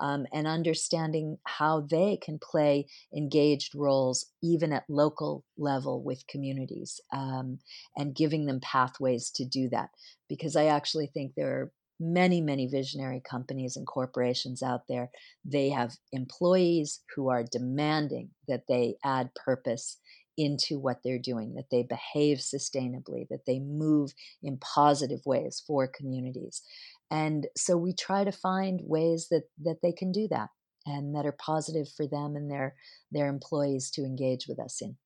um, 0.00 0.26
and 0.32 0.46
understanding 0.46 1.38
how 1.44 1.80
they 1.80 2.18
can 2.22 2.38
play 2.38 2.86
engaged 3.16 3.74
roles 3.74 4.26
even 4.42 4.72
at 4.72 4.84
local 4.88 5.44
level 5.56 6.02
with 6.02 6.26
communities 6.28 7.00
um, 7.12 7.58
and 7.96 8.14
giving 8.14 8.46
them 8.46 8.60
pathways 8.60 9.30
to 9.30 9.44
do 9.44 9.68
that. 9.70 9.90
Because 10.28 10.56
I 10.56 10.66
actually 10.66 11.08
think 11.08 11.32
there 11.34 11.50
are 11.52 11.72
many, 12.00 12.40
many 12.40 12.66
visionary 12.66 13.20
companies 13.28 13.76
and 13.76 13.86
corporations 13.86 14.62
out 14.62 14.82
there. 14.88 15.10
They 15.44 15.70
have 15.70 15.96
employees 16.12 17.00
who 17.14 17.28
are 17.28 17.44
demanding 17.44 18.30
that 18.46 18.64
they 18.68 18.96
add 19.04 19.30
purpose 19.34 19.98
into 20.36 20.78
what 20.78 21.00
they're 21.02 21.18
doing, 21.18 21.54
that 21.54 21.68
they 21.70 21.82
behave 21.82 22.38
sustainably, 22.38 23.26
that 23.28 23.44
they 23.46 23.58
move 23.58 24.12
in 24.42 24.56
positive 24.58 25.20
ways 25.26 25.62
for 25.66 25.88
communities. 25.88 26.62
And 27.10 27.48
so 27.56 27.76
we 27.76 27.92
try 27.92 28.22
to 28.22 28.30
find 28.30 28.80
ways 28.84 29.26
that, 29.30 29.44
that 29.64 29.78
they 29.82 29.92
can 29.92 30.12
do 30.12 30.28
that 30.30 30.50
and 30.86 31.14
that 31.16 31.26
are 31.26 31.32
positive 31.32 31.88
for 31.96 32.06
them 32.06 32.36
and 32.36 32.50
their, 32.50 32.76
their 33.10 33.28
employees 33.28 33.90
to 33.92 34.02
engage 34.02 34.46
with 34.46 34.60
us 34.60 34.80
in. 34.80 34.96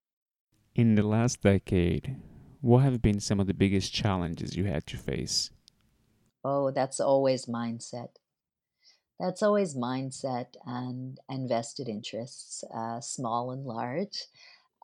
In 0.75 0.95
the 0.97 1.03
last 1.03 1.41
decade, 1.41 2.17
what 2.61 2.83
have 2.83 3.01
been 3.01 3.21
some 3.21 3.41
of 3.41 3.47
the 3.47 3.55
biggest 3.55 3.93
challenges 3.93 4.55
you 4.55 4.65
had 4.65 4.87
to 4.89 4.99
face? 4.99 5.51
Oh, 6.45 6.71
that's 6.71 7.01
always 7.01 7.47
mindset. 7.47 8.11
That's 9.21 9.43
always 9.43 9.77
mindset 9.77 10.57
and, 10.67 11.21
and 11.29 11.49
vested 11.49 11.89
interests, 11.89 12.65
uh, 12.75 13.01
small 13.01 13.53
and 13.53 13.65
large. 13.65 14.25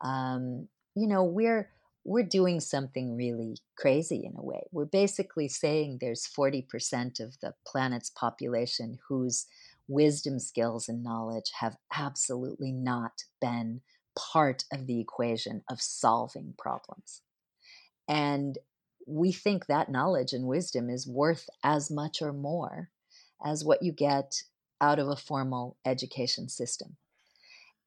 Um, 0.03 0.69
you 0.95 1.07
know, 1.07 1.23
we're 1.23 1.69
we're 2.05 2.23
doing 2.23 2.59
something 2.59 3.15
really 3.15 3.57
crazy 3.77 4.23
in 4.25 4.33
a 4.37 4.41
way. 4.41 4.63
We're 4.71 4.85
basically 4.85 5.49
saying 5.49 5.97
there's 5.99 6.25
40% 6.25 7.19
of 7.19 7.37
the 7.41 7.53
planet's 7.67 8.09
population 8.09 8.97
whose 9.07 9.45
wisdom, 9.87 10.39
skills, 10.39 10.87
and 10.87 11.03
knowledge 11.03 11.51
have 11.59 11.75
absolutely 11.95 12.71
not 12.71 13.23
been 13.41 13.81
part 14.17 14.63
of 14.71 14.87
the 14.87 14.99
equation 14.99 15.61
of 15.69 15.81
solving 15.81 16.53
problems. 16.57 17.21
And 18.07 18.57
we 19.09 19.31
think 19.31 19.65
that 19.65 19.89
knowledge 19.89 20.33
and 20.33 20.45
wisdom 20.45 20.89
is 20.89 21.07
worth 21.07 21.49
as 21.63 21.89
much 21.89 22.21
or 22.21 22.31
more 22.31 22.89
as 23.43 23.65
what 23.65 23.81
you 23.81 23.91
get 23.91 24.43
out 24.81 24.99
of 24.99 25.07
a 25.07 25.15
formal 25.15 25.77
education 25.85 26.47
system. 26.47 26.95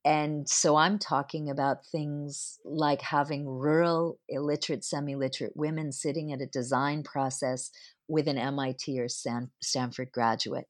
And 0.05 0.49
so 0.49 0.75
I'm 0.75 0.99
talking 0.99 1.49
about 1.49 1.87
things 1.87 2.59
like 2.65 3.03
having 3.03 3.47
rural, 3.47 4.19
illiterate, 4.29 4.85
semi 4.85 5.15
literate 5.15 5.53
women 5.55 5.93
sitting 5.93 6.33
at 6.33 6.41
a 6.41 6.47
design 6.47 7.05
process 7.05 7.71
with 8.09 8.27
an 8.27 8.37
MIT 8.37 8.99
or 8.99 9.09
Stan- 9.09 9.53
Stanford 9.63 10.11
graduate, 10.13 10.67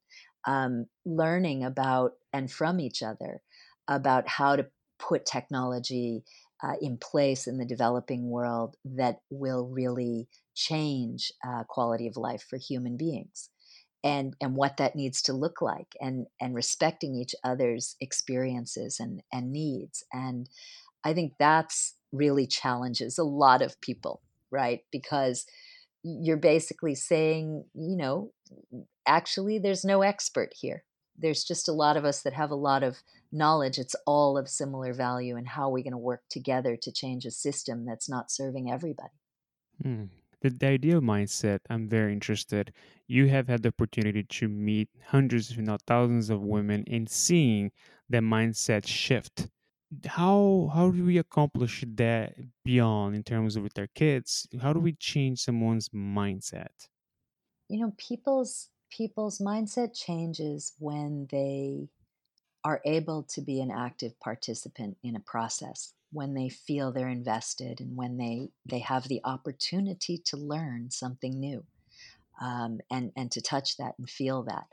um, 0.46 0.84
learning 1.06 1.64
about 1.64 2.12
and 2.34 2.50
from 2.50 2.78
each 2.78 3.02
other 3.02 3.40
about 3.88 4.28
how 4.28 4.54
to 4.54 4.66
put 4.98 5.24
technology 5.24 6.24
uh, 6.62 6.74
in 6.80 6.98
place 6.98 7.46
in 7.46 7.56
the 7.56 7.64
developing 7.64 8.28
world 8.28 8.76
that 8.84 9.16
will 9.30 9.66
really 9.66 10.28
change 10.54 11.32
uh, 11.46 11.64
quality 11.64 12.06
of 12.06 12.16
life 12.16 12.44
for 12.48 12.56
human 12.56 12.96
beings 12.96 13.48
and 14.04 14.34
and 14.40 14.56
what 14.56 14.76
that 14.78 14.96
needs 14.96 15.22
to 15.22 15.32
look 15.32 15.62
like 15.62 15.96
and 16.00 16.26
and 16.40 16.54
respecting 16.54 17.14
each 17.14 17.34
other's 17.44 17.96
experiences 18.00 18.98
and 18.98 19.22
and 19.32 19.52
needs 19.52 20.04
and 20.12 20.48
i 21.04 21.14
think 21.14 21.32
that's 21.38 21.94
really 22.12 22.46
challenges 22.46 23.16
a 23.18 23.24
lot 23.24 23.62
of 23.62 23.80
people 23.80 24.20
right? 24.52 24.84
Because 24.92 25.46
you're 26.04 26.36
basically 26.36 26.94
saying 26.94 27.64
you 27.74 27.96
know 27.96 28.32
actually 29.06 29.58
there's 29.58 29.84
no 29.84 30.02
expert 30.02 30.52
here. 30.54 30.84
There's 31.18 31.44
just 31.44 31.68
a 31.68 31.72
lot 31.72 31.96
of 31.96 32.04
us 32.04 32.22
that 32.22 32.32
have 32.32 32.50
a 32.50 32.56
lot 32.56 32.82
of 32.82 33.02
knowledge. 33.32 33.78
It's 33.78 33.96
all 34.06 34.38
of 34.38 34.48
similar 34.48 34.92
value 34.92 35.36
and 35.36 35.48
how 35.48 35.68
are 35.68 35.72
we 35.72 35.82
going 35.82 35.92
to 35.92 35.98
work 35.98 36.22
together 36.28 36.76
to 36.76 36.92
change 36.92 37.24
a 37.24 37.30
system 37.30 37.84
that's 37.84 38.08
not 38.08 38.30
serving 38.30 38.70
everybody? 38.70 39.14
Hmm. 39.82 40.04
The, 40.42 40.50
the 40.50 40.66
ideal 40.66 41.00
mindset 41.00 41.60
i'm 41.70 41.88
very 41.88 42.12
interested. 42.12 42.74
You 43.08 43.28
have 43.28 43.48
had 43.48 43.62
the 43.62 43.68
opportunity 43.70 44.22
to 44.24 44.48
meet 44.48 44.90
hundreds 45.06 45.50
if 45.50 45.58
not 45.58 45.82
thousands 45.86 46.30
of 46.30 46.42
women 46.42 46.84
and 46.86 47.08
seeing 47.10 47.72
the 48.08 48.18
mindset 48.18 48.86
shift. 48.86 49.48
How 50.06 50.70
how 50.74 50.90
do 50.90 51.04
we 51.04 51.18
accomplish 51.18 51.84
that 51.86 52.36
beyond 52.64 53.16
in 53.16 53.24
terms 53.24 53.56
of 53.56 53.62
with 53.64 53.78
our 53.78 53.88
kids? 53.88 54.46
How 54.60 54.72
do 54.74 54.80
we 54.80 54.92
change 54.94 55.40
someone's 55.40 55.88
mindset? 55.90 56.88
You 57.68 57.80
know 57.80 57.92
people's 57.96 58.70
people's 58.90 59.38
mindset 59.38 59.96
changes 59.98 60.74
when 60.78 61.26
they 61.26 61.88
are 62.64 62.80
able 62.84 63.24
to 63.24 63.40
be 63.40 63.60
an 63.60 63.70
active 63.70 64.18
participant 64.20 64.96
in 65.02 65.16
a 65.16 65.20
process 65.20 65.94
when 66.12 66.34
they 66.34 66.48
feel 66.48 66.92
they're 66.92 67.08
invested 67.08 67.80
and 67.80 67.96
when 67.96 68.16
they 68.18 68.48
they 68.66 68.78
have 68.78 69.08
the 69.08 69.20
opportunity 69.24 70.18
to 70.18 70.36
learn 70.36 70.90
something 70.90 71.40
new 71.40 71.64
um, 72.40 72.80
and 72.90 73.12
and 73.16 73.30
to 73.32 73.40
touch 73.40 73.76
that 73.78 73.94
and 73.98 74.08
feel 74.08 74.42
that. 74.44 74.66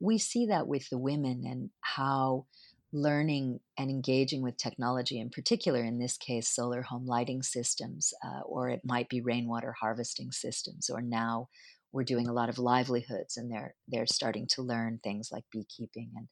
We 0.00 0.18
see 0.18 0.46
that 0.46 0.66
with 0.66 0.88
the 0.90 0.98
women 0.98 1.44
and 1.46 1.70
how 1.80 2.46
learning 2.92 3.58
and 3.78 3.90
engaging 3.90 4.42
with 4.42 4.56
technology 4.56 5.18
in 5.18 5.30
particular 5.30 5.82
in 5.82 5.98
this 5.98 6.18
case 6.18 6.48
solar 6.48 6.82
home 6.82 7.06
lighting 7.06 7.42
systems 7.42 8.12
uh, 8.22 8.40
or 8.44 8.68
it 8.68 8.82
might 8.84 9.08
be 9.08 9.22
rainwater 9.22 9.74
harvesting 9.80 10.30
systems 10.30 10.90
or 10.90 11.00
now 11.00 11.48
we're 11.92 12.04
doing 12.04 12.28
a 12.28 12.32
lot 12.32 12.48
of 12.48 12.58
livelihoods 12.58 13.36
and 13.36 13.50
they're 13.50 13.74
they're 13.88 14.06
starting 14.06 14.46
to 14.46 14.62
learn 14.62 14.98
things 15.02 15.30
like 15.30 15.44
beekeeping 15.52 16.10
and 16.16 16.28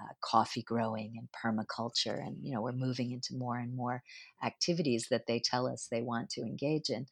uh, 0.00 0.12
coffee 0.24 0.62
growing 0.62 1.14
and 1.16 1.28
permaculture 1.32 2.20
and 2.20 2.36
you 2.42 2.52
know 2.52 2.60
we're 2.60 2.72
moving 2.72 3.12
into 3.12 3.36
more 3.36 3.58
and 3.58 3.76
more 3.76 4.02
activities 4.44 5.06
that 5.10 5.26
they 5.26 5.40
tell 5.42 5.66
us 5.66 5.88
they 5.90 6.02
want 6.02 6.30
to 6.30 6.42
engage 6.42 6.90
in. 6.90 7.06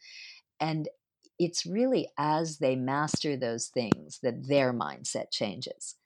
And 0.61 0.89
it's 1.39 1.67
really 1.67 2.09
as 2.19 2.59
they 2.59 2.77
master 2.77 3.37
those 3.37 3.69
things 3.69 4.21
that 4.23 4.49
their 4.49 4.73
mindset 4.73 5.27
changes. 5.33 5.97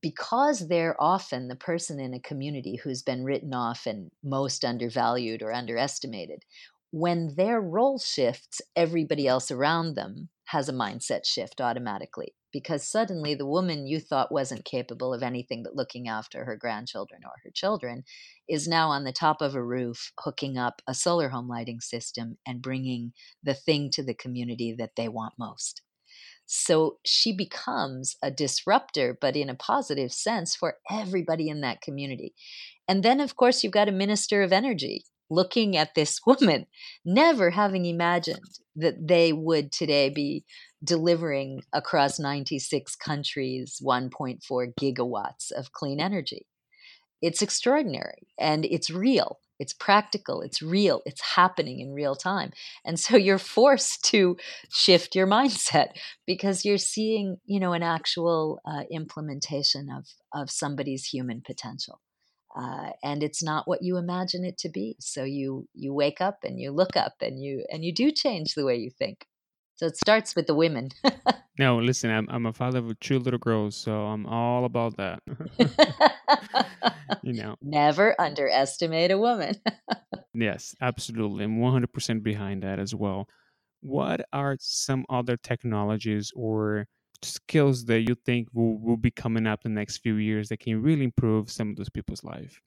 Because 0.00 0.68
they're 0.68 0.96
often 0.98 1.48
the 1.48 1.56
person 1.56 2.00
in 2.00 2.14
a 2.14 2.20
community 2.20 2.76
who's 2.76 3.02
been 3.02 3.22
written 3.22 3.52
off 3.52 3.84
and 3.86 4.10
most 4.22 4.64
undervalued 4.64 5.42
or 5.42 5.52
underestimated 5.52 6.42
when 6.90 7.34
their 7.36 7.60
role 7.60 7.98
shifts 7.98 8.62
everybody 8.74 9.26
else 9.26 9.50
around 9.50 9.94
them 9.94 10.30
has 10.46 10.68
a 10.68 10.72
mindset 10.72 11.24
shift 11.24 11.60
automatically 11.60 12.34
because 12.52 12.88
suddenly 12.88 13.34
the 13.34 13.46
woman 13.46 13.86
you 13.86 13.98
thought 13.98 14.30
wasn't 14.30 14.64
capable 14.64 15.12
of 15.12 15.22
anything 15.22 15.62
but 15.64 15.74
looking 15.74 16.06
after 16.06 16.44
her 16.44 16.56
grandchildren 16.56 17.22
or 17.24 17.32
her 17.42 17.50
children 17.52 18.04
is 18.48 18.68
now 18.68 18.90
on 18.90 19.04
the 19.04 19.12
top 19.12 19.42
of 19.42 19.54
a 19.54 19.64
roof 19.64 20.12
hooking 20.20 20.56
up 20.56 20.80
a 20.86 20.94
solar 20.94 21.30
home 21.30 21.48
lighting 21.48 21.80
system 21.80 22.36
and 22.46 22.62
bringing 22.62 23.12
the 23.42 23.54
thing 23.54 23.90
to 23.90 24.04
the 24.04 24.14
community 24.14 24.74
that 24.78 24.92
they 24.96 25.08
want 25.08 25.34
most. 25.38 25.82
So 26.46 26.98
she 27.04 27.34
becomes 27.34 28.16
a 28.22 28.30
disruptor, 28.30 29.16
but 29.18 29.34
in 29.34 29.48
a 29.48 29.54
positive 29.54 30.12
sense 30.12 30.54
for 30.54 30.76
everybody 30.90 31.48
in 31.48 31.62
that 31.62 31.80
community. 31.80 32.34
And 32.86 33.02
then, 33.02 33.18
of 33.20 33.34
course, 33.34 33.64
you've 33.64 33.72
got 33.72 33.88
a 33.88 33.92
minister 33.92 34.42
of 34.42 34.52
energy 34.52 35.06
looking 35.30 35.76
at 35.76 35.94
this 35.94 36.20
woman, 36.26 36.66
never 37.04 37.50
having 37.50 37.86
imagined 37.86 38.40
that 38.76 39.06
they 39.06 39.32
would 39.32 39.72
today 39.72 40.10
be 40.10 40.44
delivering 40.82 41.62
across 41.72 42.18
96 42.18 42.96
countries 42.96 43.80
1.4 43.82 44.40
gigawatts 44.78 45.50
of 45.52 45.72
clean 45.72 46.00
energy. 46.00 46.46
It's 47.22 47.40
extraordinary 47.40 48.26
and 48.38 48.64
it's 48.64 48.90
real. 48.90 49.38
It's 49.60 49.72
practical, 49.72 50.42
it's 50.42 50.60
real, 50.60 51.00
it's 51.06 51.22
happening 51.36 51.78
in 51.78 51.92
real 51.92 52.16
time. 52.16 52.50
And 52.84 52.98
so 52.98 53.16
you're 53.16 53.38
forced 53.38 54.04
to 54.06 54.36
shift 54.68 55.14
your 55.14 55.28
mindset 55.28 55.90
because 56.26 56.64
you're 56.64 56.76
seeing, 56.76 57.36
you 57.46 57.60
know, 57.60 57.72
an 57.72 57.82
actual 57.82 58.60
uh, 58.66 58.82
implementation 58.90 59.88
of, 59.90 60.06
of 60.34 60.50
somebody's 60.50 61.06
human 61.06 61.40
potential 61.40 62.00
uh, 62.54 62.90
and 63.02 63.22
it's 63.22 63.42
not 63.42 63.66
what 63.66 63.82
you 63.82 63.96
imagine 63.96 64.44
it 64.44 64.58
to 64.58 64.68
be. 64.68 64.96
So 65.00 65.24
you 65.24 65.68
you 65.74 65.92
wake 65.92 66.20
up 66.20 66.38
and 66.44 66.60
you 66.60 66.70
look 66.70 66.96
up 66.96 67.14
and 67.20 67.42
you 67.42 67.64
and 67.70 67.84
you 67.84 67.92
do 67.92 68.12
change 68.12 68.54
the 68.54 68.64
way 68.64 68.76
you 68.76 68.90
think. 68.90 69.26
So 69.76 69.86
it 69.86 69.96
starts 69.96 70.36
with 70.36 70.46
the 70.46 70.54
women. 70.54 70.90
No 71.56 71.78
listen 71.78 72.10
I'm, 72.10 72.26
I'm 72.30 72.46
a 72.46 72.52
father 72.52 72.78
of 72.78 72.98
two 72.98 73.20
little 73.20 73.38
girls 73.38 73.76
so 73.76 73.92
i'm 74.06 74.26
all 74.26 74.64
about 74.64 74.96
that. 74.96 75.20
You 77.22 77.32
know. 77.32 77.56
Never 77.62 78.14
underestimate 78.20 79.10
a 79.10 79.18
woman. 79.18 79.54
Yes 80.34 80.74
absolutely 80.80 81.44
i'm 81.44 81.58
100% 81.60 82.22
behind 82.24 82.64
that 82.64 82.80
as 82.80 82.92
well. 82.94 83.28
What 83.82 84.26
are 84.32 84.56
some 84.58 85.04
other 85.08 85.36
technologies 85.36 86.32
or 86.34 86.88
skills 87.22 87.84
that 87.86 88.00
you 88.00 88.14
think 88.14 88.48
will, 88.52 88.78
will 88.78 88.96
be 88.96 89.10
coming 89.10 89.46
up 89.46 89.62
the 89.62 89.68
next 89.68 89.98
few 89.98 90.16
years 90.16 90.48
that 90.48 90.60
can 90.60 90.82
really 90.82 91.04
improve 91.04 91.50
some 91.50 91.70
of 91.70 91.76
those 91.76 91.88
people's 91.88 92.24
life? 92.24 92.60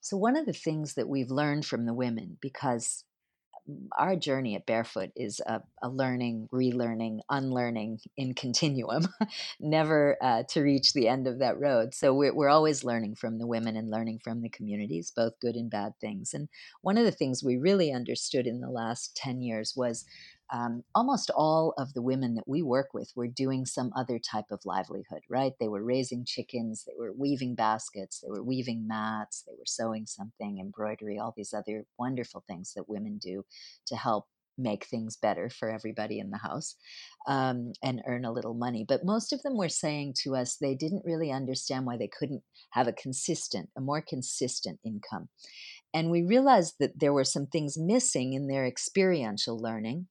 So, 0.00 0.16
one 0.16 0.36
of 0.36 0.46
the 0.46 0.52
things 0.52 0.94
that 0.94 1.08
we've 1.08 1.30
learned 1.30 1.64
from 1.64 1.86
the 1.86 1.94
women, 1.94 2.36
because 2.40 3.04
our 3.96 4.16
journey 4.16 4.54
at 4.56 4.66
Barefoot 4.66 5.10
is 5.16 5.40
a, 5.46 5.62
a 5.82 5.88
learning, 5.88 6.48
relearning, 6.52 7.20
unlearning 7.30 8.00
in 8.16 8.34
continuum, 8.34 9.08
never 9.60 10.16
uh, 10.20 10.42
to 10.50 10.60
reach 10.60 10.92
the 10.92 11.08
end 11.08 11.26
of 11.26 11.38
that 11.38 11.58
road. 11.58 11.94
So 11.94 12.12
we're, 12.12 12.34
we're 12.34 12.50
always 12.50 12.84
learning 12.84 13.14
from 13.14 13.38
the 13.38 13.46
women 13.46 13.76
and 13.76 13.90
learning 13.90 14.20
from 14.22 14.42
the 14.42 14.50
communities, 14.50 15.12
both 15.14 15.40
good 15.40 15.56
and 15.56 15.70
bad 15.70 15.92
things. 16.00 16.34
And 16.34 16.48
one 16.82 16.98
of 16.98 17.04
the 17.04 17.10
things 17.10 17.42
we 17.42 17.56
really 17.56 17.92
understood 17.92 18.46
in 18.46 18.60
the 18.60 18.70
last 18.70 19.16
10 19.16 19.40
years 19.40 19.72
was 19.74 20.04
um, 20.52 20.82
almost 20.94 21.30
all 21.30 21.74
of 21.78 21.94
the 21.94 22.02
women 22.02 22.34
that 22.34 22.46
we 22.46 22.62
work 22.62 22.92
with 22.92 23.10
were 23.16 23.26
doing 23.26 23.64
some 23.64 23.92
other 23.96 24.18
type 24.18 24.46
of 24.50 24.60
livelihood, 24.64 25.22
right? 25.28 25.52
They 25.58 25.68
were 25.68 25.82
raising 25.82 26.24
chickens, 26.24 26.84
they 26.86 26.92
were 26.98 27.12
weaving 27.12 27.54
baskets, 27.54 28.20
they 28.20 28.30
were 28.30 28.42
weaving 28.42 28.86
mats, 28.86 29.42
they 29.46 29.54
were 29.58 29.66
sewing 29.66 30.06
something, 30.06 30.58
embroidery, 30.58 31.18
all 31.18 31.34
these 31.36 31.54
other 31.54 31.84
wonderful 31.98 32.44
things 32.46 32.74
that 32.74 32.88
women 32.88 33.18
do 33.18 33.44
to 33.86 33.96
help 33.96 34.26
make 34.56 34.84
things 34.86 35.16
better 35.16 35.50
for 35.50 35.70
everybody 35.70 36.18
in 36.18 36.30
the 36.30 36.38
house 36.38 36.76
um, 37.26 37.72
and 37.82 38.02
earn 38.06 38.24
a 38.24 38.32
little 38.32 38.54
money. 38.54 38.84
But 38.86 39.04
most 39.04 39.32
of 39.32 39.42
them 39.42 39.56
were 39.56 39.68
saying 39.68 40.14
to 40.22 40.36
us 40.36 40.56
they 40.56 40.74
didn't 40.74 41.04
really 41.04 41.32
understand 41.32 41.86
why 41.86 41.96
they 41.96 42.08
couldn't 42.08 42.42
have 42.70 42.86
a 42.86 42.92
consistent, 42.92 43.70
a 43.76 43.80
more 43.80 44.02
consistent 44.02 44.78
income. 44.84 45.28
And 45.92 46.10
we 46.10 46.22
realized 46.22 46.74
that 46.80 47.00
there 47.00 47.12
were 47.12 47.24
some 47.24 47.46
things 47.46 47.76
missing 47.78 48.32
in 48.32 48.46
their 48.46 48.66
experiential 48.66 49.58
learning 49.58 50.06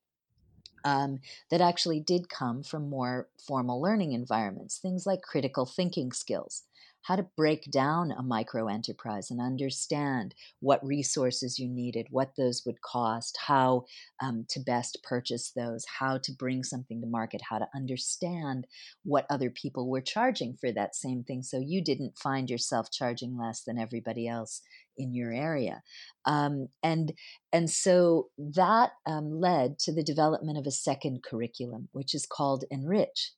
um, 0.83 1.19
that 1.49 1.61
actually 1.61 1.99
did 1.99 2.29
come 2.29 2.63
from 2.63 2.89
more 2.89 3.29
formal 3.37 3.81
learning 3.81 4.13
environments, 4.13 4.77
things 4.77 5.05
like 5.05 5.21
critical 5.21 5.65
thinking 5.65 6.11
skills, 6.11 6.63
how 7.03 7.15
to 7.15 7.27
break 7.38 7.69
down 7.72 8.12
a 8.12 8.24
micro 8.24 8.67
enterprise 8.67 9.29
and 9.29 9.39
understand 9.39 10.33
what 10.60 10.86
resources 10.86 11.60
you 11.60 11.69
needed, 11.69 12.07
what 12.10 12.31
those 12.38 12.63
would 12.65 12.81
cost, 12.81 13.38
how 13.45 13.86
um, 14.22 14.45
to 14.50 14.60
best 14.60 14.98
purchase 15.03 15.51
those, 15.55 15.86
how 16.00 16.17
to 16.17 16.31
bring 16.31 16.63
something 16.63 17.01
to 17.01 17.07
market, 17.07 17.41
how 17.48 17.60
to 17.60 17.67
understand 17.75 18.65
what 19.03 19.25
other 19.29 19.50
people 19.50 19.89
were 19.89 20.01
charging 20.01 20.55
for 20.55 20.72
that 20.72 20.95
same 20.95 21.24
thing 21.24 21.43
so 21.43 21.60
you 21.60 21.83
didn't 21.83 22.17
find 22.17 22.50
yourself 22.50 22.89
charging 22.91 23.38
less 23.38 23.63
than 23.63 23.77
everybody 23.77 24.27
else 24.27 24.62
in 24.98 25.13
your 25.13 25.33
area. 25.33 25.81
Um, 26.25 26.69
and 26.81 27.13
and 27.51 27.69
so 27.69 28.29
that 28.38 28.91
um, 29.05 29.39
led 29.39 29.79
to 29.79 29.93
the 29.93 30.03
development 30.03 30.57
of 30.57 30.65
a 30.65 30.72
second 30.72 31.24
curriculum, 31.24 31.89
which 31.91 32.15
is 32.15 32.25
called 32.25 32.63
Enrich. 32.72 33.31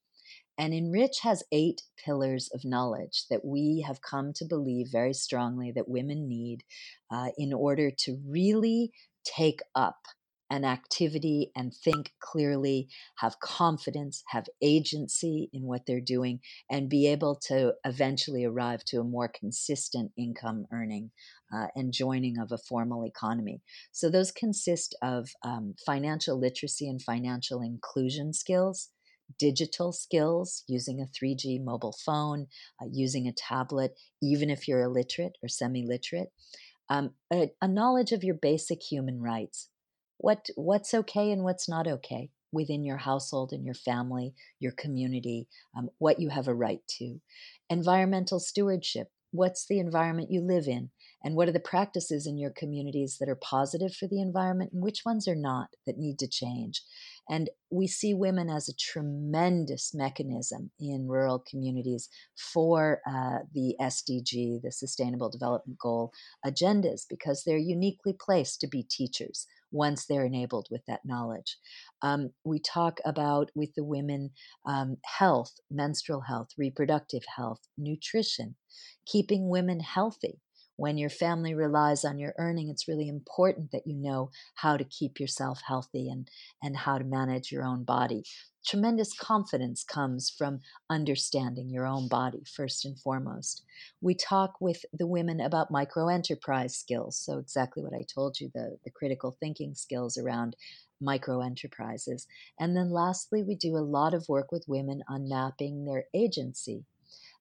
And 0.57 0.73
Enrich 0.73 1.19
has 1.21 1.43
eight 1.51 1.81
pillars 2.03 2.49
of 2.53 2.63
knowledge 2.63 3.25
that 3.29 3.43
we 3.43 3.83
have 3.85 4.01
come 4.01 4.31
to 4.33 4.45
believe 4.45 4.87
very 4.91 5.13
strongly 5.13 5.71
that 5.73 5.89
women 5.89 6.27
need 6.27 6.63
uh, 7.11 7.29
in 7.37 7.53
order 7.53 7.91
to 7.91 8.21
really 8.25 8.91
take 9.25 9.59
up 9.73 9.97
an 10.49 10.63
activity 10.63 11.51
and 11.55 11.73
think 11.73 12.13
clearly, 12.19 12.87
have 13.17 13.39
confidence, 13.39 14.23
have 14.27 14.45
agency 14.61 15.49
in 15.51 15.63
what 15.63 15.81
they're 15.87 15.99
doing, 15.99 16.39
and 16.69 16.87
be 16.89 17.07
able 17.07 17.35
to 17.35 17.73
eventually 17.83 18.45
arrive 18.45 18.83
to 18.85 18.99
a 18.99 19.03
more 19.03 19.27
consistent 19.27 20.11
income 20.17 20.65
earning 20.71 21.09
uh, 21.53 21.67
and 21.75 21.91
joining 21.91 22.37
of 22.37 22.51
a 22.51 22.57
formal 22.57 23.03
economy. 23.03 23.61
So, 23.91 24.09
those 24.09 24.31
consist 24.31 24.95
of 25.01 25.29
um, 25.43 25.73
financial 25.83 26.39
literacy 26.39 26.87
and 26.87 27.01
financial 27.01 27.61
inclusion 27.61 28.31
skills 28.31 28.89
digital 29.37 29.91
skills 29.91 30.63
using 30.67 31.01
a 31.01 31.05
3G 31.05 31.63
mobile 31.63 31.95
phone, 32.05 32.47
uh, 32.81 32.85
using 32.91 33.27
a 33.27 33.33
tablet, 33.33 33.97
even 34.21 34.49
if 34.49 34.67
you're 34.67 34.81
illiterate 34.81 35.37
or 35.43 35.49
semi 35.49 35.85
literate, 35.85 36.29
um, 36.89 37.11
a, 37.31 37.51
a 37.61 37.67
knowledge 37.67 38.11
of 38.11 38.23
your 38.23 38.35
basic 38.35 38.81
human 38.81 39.21
rights. 39.21 39.69
What, 40.17 40.49
what's 40.55 40.93
okay 40.93 41.31
and 41.31 41.43
what's 41.43 41.67
not 41.67 41.87
okay 41.87 42.29
within 42.51 42.83
your 42.83 42.97
household 42.97 43.51
and 43.51 43.65
your 43.65 43.73
family, 43.73 44.33
your 44.59 44.71
community, 44.71 45.47
um, 45.77 45.89
what 45.97 46.19
you 46.19 46.29
have 46.29 46.47
a 46.47 46.53
right 46.53 46.79
to. 46.97 47.19
Environmental 47.69 48.39
stewardship. 48.39 49.09
What's 49.31 49.67
the 49.67 49.79
environment 49.79 50.31
you 50.31 50.41
live 50.41 50.67
in? 50.67 50.89
And 51.25 51.35
what 51.35 51.49
are 51.49 51.53
the 51.53 51.59
practices 51.59 52.27
in 52.27 52.37
your 52.37 52.51
communities 52.51 53.17
that 53.19 53.27
are 53.27 53.35
positive 53.35 53.95
for 53.95 54.07
the 54.07 54.21
environment 54.21 54.73
and 54.73 54.83
which 54.83 55.01
ones 55.03 55.27
are 55.27 55.35
not 55.35 55.69
that 55.87 55.97
need 55.97 56.19
to 56.19 56.27
change? 56.27 56.83
And 57.27 57.49
we 57.71 57.87
see 57.87 58.13
women 58.13 58.47
as 58.47 58.69
a 58.69 58.75
tremendous 58.75 59.91
mechanism 59.91 60.69
in 60.79 61.07
rural 61.07 61.43
communities 61.49 62.09
for 62.53 63.01
uh, 63.07 63.39
the 63.55 63.75
SDG, 63.81 64.61
the 64.61 64.71
Sustainable 64.71 65.31
Development 65.31 65.79
Goal 65.79 66.13
agendas, 66.45 67.05
because 67.09 67.43
they're 67.43 67.57
uniquely 67.57 68.13
placed 68.13 68.61
to 68.61 68.67
be 68.67 68.83
teachers 68.83 69.47
once 69.71 70.05
they're 70.05 70.25
enabled 70.25 70.67
with 70.69 70.85
that 70.85 71.05
knowledge. 71.05 71.57
Um, 72.03 72.33
we 72.43 72.59
talk 72.59 72.99
about 73.03 73.49
with 73.55 73.73
the 73.73 73.83
women 73.83 74.29
um, 74.67 74.97
health, 75.03 75.53
menstrual 75.71 76.21
health, 76.21 76.49
reproductive 76.55 77.23
health, 77.35 77.61
nutrition, 77.79 78.55
keeping 79.07 79.49
women 79.49 79.79
healthy 79.79 80.39
when 80.77 80.97
your 80.97 81.09
family 81.09 81.53
relies 81.53 82.03
on 82.03 82.19
your 82.19 82.33
earning, 82.37 82.69
it's 82.69 82.87
really 82.87 83.07
important 83.07 83.71
that 83.71 83.87
you 83.87 83.95
know 83.95 84.29
how 84.55 84.75
to 84.75 84.83
keep 84.83 85.19
yourself 85.19 85.61
healthy 85.65 86.09
and, 86.09 86.29
and 86.61 86.75
how 86.75 86.97
to 86.97 87.03
manage 87.03 87.51
your 87.51 87.63
own 87.63 87.83
body. 87.83 88.23
Tremendous 88.65 89.13
confidence 89.17 89.83
comes 89.83 90.29
from 90.29 90.61
understanding 90.89 91.69
your 91.69 91.85
own 91.85 92.07
body, 92.07 92.43
first 92.55 92.83
and 92.83 92.99
foremost. 92.99 93.63
We 94.01 94.15
talk 94.15 94.55
with 94.59 94.83
the 94.91 95.07
women 95.07 95.39
about 95.39 95.69
micro 95.69 96.07
enterprise 96.07 96.75
skills. 96.75 97.19
So, 97.19 97.37
exactly 97.37 97.83
what 97.83 97.93
I 97.93 98.03
told 98.13 98.39
you 98.39 98.49
the, 98.53 98.77
the 98.83 98.89
critical 98.89 99.37
thinking 99.39 99.75
skills 99.75 100.17
around 100.17 100.55
micro 100.99 101.41
enterprises. 101.41 102.25
And 102.59 102.75
then, 102.75 102.89
lastly, 102.89 103.43
we 103.43 103.55
do 103.55 103.77
a 103.77 103.85
lot 103.85 104.15
of 104.15 104.27
work 104.27 104.51
with 104.51 104.65
women 104.67 105.03
on 105.07 105.29
mapping 105.29 105.85
their 105.85 106.05
agency 106.13 106.85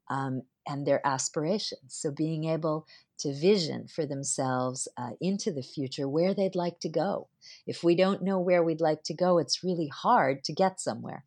um, 0.08 0.42
and 0.66 0.86
their 0.86 1.06
aspirations. 1.06 1.94
So, 1.94 2.10
being 2.10 2.44
able 2.44 2.86
to 3.18 3.34
vision 3.34 3.86
for 3.86 4.06
themselves 4.06 4.88
uh, 4.96 5.10
into 5.20 5.52
the 5.52 5.62
future 5.62 6.08
where 6.08 6.34
they'd 6.34 6.56
like 6.56 6.80
to 6.80 6.88
go. 6.88 7.28
If 7.66 7.84
we 7.84 7.94
don't 7.94 8.22
know 8.22 8.40
where 8.40 8.62
we'd 8.62 8.80
like 8.80 9.04
to 9.04 9.14
go, 9.14 9.38
it's 9.38 9.62
really 9.62 9.88
hard 9.88 10.44
to 10.44 10.52
get 10.52 10.80
somewhere. 10.80 11.24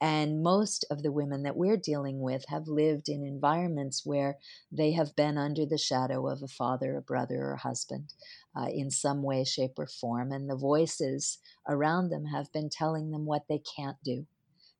And 0.00 0.44
most 0.44 0.84
of 0.90 1.02
the 1.02 1.10
women 1.10 1.42
that 1.42 1.56
we're 1.56 1.76
dealing 1.76 2.20
with 2.20 2.44
have 2.48 2.68
lived 2.68 3.08
in 3.08 3.24
environments 3.24 4.06
where 4.06 4.38
they 4.70 4.92
have 4.92 5.16
been 5.16 5.36
under 5.36 5.66
the 5.66 5.76
shadow 5.76 6.28
of 6.28 6.40
a 6.40 6.46
father, 6.46 6.96
a 6.96 7.02
brother, 7.02 7.50
or 7.50 7.56
husband 7.56 8.12
uh, 8.56 8.68
in 8.72 8.92
some 8.92 9.24
way, 9.24 9.42
shape, 9.42 9.76
or 9.76 9.88
form. 9.88 10.30
And 10.30 10.48
the 10.48 10.56
voices 10.56 11.38
around 11.68 12.10
them 12.10 12.26
have 12.26 12.52
been 12.52 12.70
telling 12.70 13.10
them 13.10 13.26
what 13.26 13.48
they 13.48 13.58
can't 13.58 13.96
do 14.04 14.26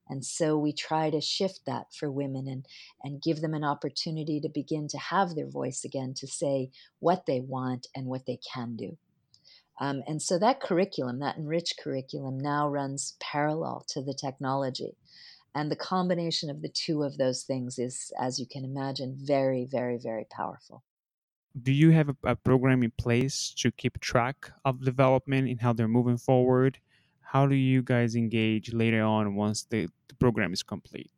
and 0.09 0.25
so 0.25 0.57
we 0.57 0.73
try 0.73 1.11
to 1.11 1.21
shift 1.21 1.61
that 1.67 1.93
for 1.95 2.11
women 2.11 2.49
and, 2.49 2.67
and 3.03 3.23
give 3.23 3.41
them 3.41 3.55
an 3.55 3.65
opportunity 3.65 4.41
to 4.41 4.49
begin 4.49 4.89
to 4.89 4.99
have 4.99 5.35
their 5.35 5.49
voice 5.49 5.85
again, 5.85 6.15
to 6.15 6.27
say 6.27 6.71
what 7.01 7.27
they 7.27 7.41
want 7.41 7.87
and 7.95 8.07
what 8.07 8.27
they 8.27 8.39
can 8.53 8.77
do. 8.77 8.97
Um, 9.81 10.03
and 10.07 10.21
so 10.21 10.39
that 10.39 10.61
curriculum, 10.61 11.21
that 11.21 11.37
enriched 11.37 11.79
curriculum, 11.79 12.39
now 12.39 12.69
runs 12.69 13.17
parallel 13.21 13.85
to 13.91 14.03
the 14.03 14.15
technology. 14.15 14.97
And 15.55 15.71
the 15.71 15.77
combination 15.77 16.51
of 16.51 16.63
the 16.63 16.69
two 16.69 17.03
of 17.03 17.17
those 17.17 17.43
things 17.43 17.79
is, 17.79 18.13
as 18.21 18.39
you 18.39 18.47
can 18.47 18.65
imagine, 18.65 19.17
very, 19.21 19.65
very, 19.65 19.99
very 19.99 20.27
powerful. 20.31 20.83
Do 21.61 21.73
you 21.73 21.91
have 21.91 22.11
a, 22.11 22.17
a 22.25 22.37
program 22.37 22.83
in 22.83 22.93
place 22.99 23.53
to 23.59 23.71
keep 23.71 24.01
track 24.01 24.51
of 24.65 24.85
development 24.85 25.49
and 25.49 25.61
how 25.61 25.73
they're 25.73 25.89
moving 25.89 26.19
forward? 26.19 26.79
How 27.33 27.47
do 27.47 27.55
you 27.55 27.83
guys 27.83 28.15
engage 28.17 28.73
later 28.73 29.03
on 29.03 29.35
once 29.35 29.65
the, 29.65 29.89
the 30.09 30.15
program 30.17 30.53
is 30.53 30.63
complete? 30.63 31.11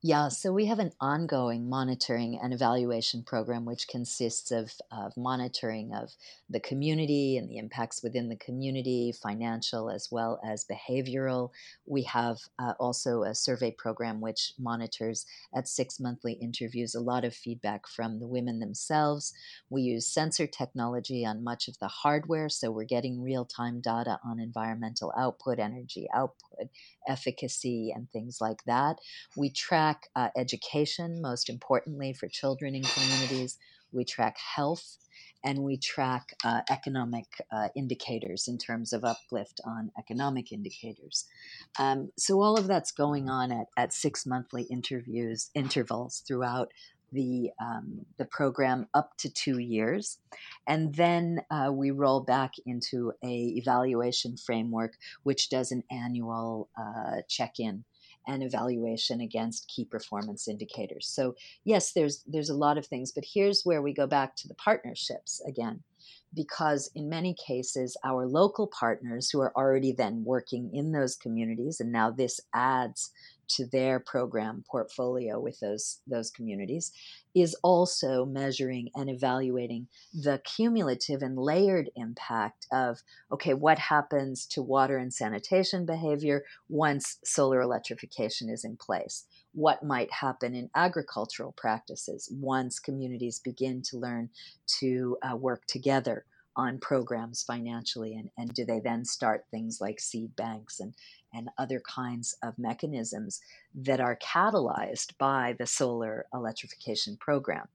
Yeah, 0.00 0.28
so 0.28 0.52
we 0.52 0.66
have 0.66 0.78
an 0.78 0.92
ongoing 1.00 1.68
monitoring 1.68 2.38
and 2.40 2.54
evaluation 2.54 3.24
program, 3.24 3.64
which 3.64 3.88
consists 3.88 4.52
of, 4.52 4.70
of 4.92 5.16
monitoring 5.16 5.92
of 5.92 6.12
the 6.48 6.60
community 6.60 7.36
and 7.36 7.50
the 7.50 7.58
impacts 7.58 8.00
within 8.00 8.28
the 8.28 8.36
community, 8.36 9.10
financial 9.10 9.90
as 9.90 10.06
well 10.08 10.40
as 10.46 10.64
behavioral. 10.64 11.50
We 11.84 12.02
have 12.04 12.36
uh, 12.60 12.74
also 12.78 13.24
a 13.24 13.34
survey 13.34 13.72
program 13.72 14.20
which 14.20 14.52
monitors 14.56 15.26
at 15.52 15.66
six 15.66 15.98
monthly 15.98 16.34
interviews 16.34 16.94
a 16.94 17.00
lot 17.00 17.24
of 17.24 17.34
feedback 17.34 17.88
from 17.88 18.20
the 18.20 18.28
women 18.28 18.60
themselves. 18.60 19.34
We 19.68 19.82
use 19.82 20.06
sensor 20.06 20.46
technology 20.46 21.26
on 21.26 21.42
much 21.42 21.66
of 21.66 21.76
the 21.80 21.88
hardware, 21.88 22.48
so 22.50 22.70
we're 22.70 22.84
getting 22.84 23.20
real 23.20 23.44
time 23.44 23.80
data 23.80 24.20
on 24.24 24.38
environmental 24.38 25.12
output, 25.18 25.58
energy 25.58 26.06
output, 26.14 26.68
efficacy, 27.08 27.92
and 27.94 28.10
things 28.10 28.38
like 28.40 28.62
that. 28.66 28.98
We 29.36 29.50
track 29.50 30.08
uh, 30.14 30.28
education, 30.36 31.20
most 31.20 31.48
importantly 31.48 32.12
for 32.12 32.28
children 32.28 32.74
in 32.74 32.82
communities. 32.82 33.58
We 33.92 34.04
track 34.04 34.36
health 34.54 34.98
and 35.44 35.60
we 35.60 35.76
track 35.76 36.34
uh, 36.44 36.60
economic 36.68 37.26
uh, 37.52 37.68
indicators 37.76 38.48
in 38.48 38.58
terms 38.58 38.92
of 38.92 39.04
uplift 39.04 39.60
on 39.64 39.92
economic 39.98 40.52
indicators. 40.52 41.26
Um, 41.78 42.10
so 42.18 42.42
all 42.42 42.58
of 42.58 42.66
that's 42.66 42.90
going 42.90 43.30
on 43.30 43.52
at, 43.52 43.66
at 43.76 43.92
six 43.92 44.26
monthly 44.26 44.64
interviews 44.64 45.50
intervals 45.54 46.22
throughout 46.26 46.72
the 47.12 47.50
um, 47.60 48.04
the 48.16 48.24
program 48.24 48.86
up 48.94 49.16
to 49.18 49.32
two 49.32 49.58
years, 49.58 50.18
and 50.66 50.94
then 50.94 51.40
uh, 51.50 51.70
we 51.72 51.90
roll 51.90 52.20
back 52.20 52.52
into 52.66 53.12
a 53.24 53.54
evaluation 53.56 54.36
framework, 54.36 54.96
which 55.22 55.48
does 55.48 55.72
an 55.72 55.84
annual 55.90 56.68
uh, 56.78 57.22
check 57.28 57.58
in 57.58 57.84
and 58.26 58.42
evaluation 58.42 59.20
against 59.22 59.68
key 59.68 59.86
performance 59.86 60.48
indicators. 60.48 61.08
So 61.08 61.34
yes, 61.64 61.92
there's 61.92 62.22
there's 62.26 62.50
a 62.50 62.54
lot 62.54 62.78
of 62.78 62.86
things, 62.86 63.12
but 63.12 63.24
here's 63.34 63.62
where 63.62 63.82
we 63.82 63.92
go 63.92 64.06
back 64.06 64.36
to 64.36 64.48
the 64.48 64.54
partnerships 64.54 65.42
again 65.46 65.82
because 66.34 66.90
in 66.94 67.08
many 67.08 67.34
cases, 67.34 67.96
our 68.04 68.26
local 68.26 68.66
partners 68.66 69.30
who 69.30 69.40
are 69.40 69.56
already 69.56 69.92
then 69.92 70.24
working 70.24 70.70
in 70.74 70.92
those 70.92 71.16
communities, 71.16 71.80
and 71.80 71.90
now 71.90 72.10
this 72.10 72.40
adds 72.54 73.12
to 73.48 73.66
their 73.66 73.98
program 73.98 74.64
portfolio 74.70 75.40
with 75.40 75.58
those 75.60 76.00
those 76.06 76.30
communities 76.30 76.92
is 77.34 77.54
also 77.62 78.24
measuring 78.24 78.90
and 78.94 79.08
evaluating 79.08 79.86
the 80.12 80.40
cumulative 80.44 81.22
and 81.22 81.38
layered 81.38 81.90
impact 81.96 82.66
of 82.72 83.02
okay 83.32 83.54
what 83.54 83.78
happens 83.78 84.46
to 84.46 84.62
water 84.62 84.98
and 84.98 85.12
sanitation 85.12 85.86
behavior 85.86 86.44
once 86.68 87.18
solar 87.24 87.60
electrification 87.60 88.48
is 88.48 88.64
in 88.64 88.76
place? 88.76 89.24
What 89.52 89.82
might 89.82 90.12
happen 90.12 90.54
in 90.54 90.70
agricultural 90.74 91.52
practices 91.52 92.28
once 92.32 92.78
communities 92.78 93.38
begin 93.38 93.82
to 93.82 93.98
learn 93.98 94.30
to 94.80 95.16
uh, 95.22 95.36
work 95.36 95.66
together 95.66 96.24
on 96.56 96.78
programs 96.78 97.42
financially 97.44 98.14
and, 98.14 98.30
and 98.36 98.52
do 98.52 98.64
they 98.64 98.80
then 98.80 99.04
start 99.04 99.46
things 99.50 99.80
like 99.80 100.00
seed 100.00 100.34
banks 100.34 100.80
and, 100.80 100.92
and 101.32 101.50
other 101.58 101.80
kinds 101.80 102.36
of 102.42 102.58
mechanisms 102.58 103.40
that 103.74 104.00
are 104.00 104.18
catalyzed 104.22 105.16
by 105.18 105.54
the 105.58 105.66
solar 105.66 106.26
electrification 106.32 107.16
program. 107.16 107.68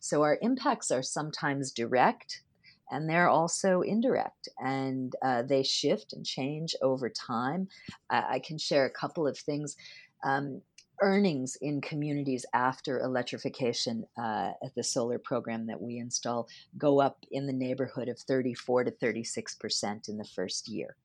So 0.00 0.22
our 0.22 0.38
impacts 0.42 0.90
are 0.90 1.02
sometimes 1.02 1.70
direct 1.70 2.42
and 2.90 3.08
they're 3.08 3.28
also 3.28 3.80
indirect 3.80 4.48
and 4.58 5.14
uh, 5.22 5.42
they 5.42 5.62
shift 5.62 6.12
and 6.12 6.26
change 6.26 6.74
over 6.82 7.08
time. 7.08 7.68
I, 8.10 8.40
can 8.40 8.58
share 8.58 8.84
a 8.84 8.90
couple 8.90 9.26
of 9.26 9.38
things. 9.38 9.76
Um, 10.24 10.60
earnings 11.00 11.56
in 11.60 11.80
communities 11.80 12.46
after 12.54 13.00
electrification 13.00 14.04
uh, 14.16 14.52
at 14.62 14.74
the 14.76 14.84
solar 14.84 15.18
program 15.18 15.66
that 15.66 15.80
we 15.80 15.98
install 15.98 16.46
go 16.78 17.00
up 17.00 17.18
in 17.32 17.46
the 17.46 17.52
neighborhood 17.52 18.08
of 18.08 18.18
34 18.20 18.84
to 18.84 18.90
36 18.92 19.54
percent 19.56 20.08
in 20.08 20.16
the 20.16 20.24
first 20.24 20.68
year. 20.68 20.96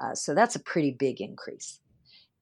Uh, 0.00 0.14
so 0.14 0.34
that's 0.34 0.56
a 0.56 0.60
pretty 0.60 0.90
big 0.90 1.20
increase 1.20 1.80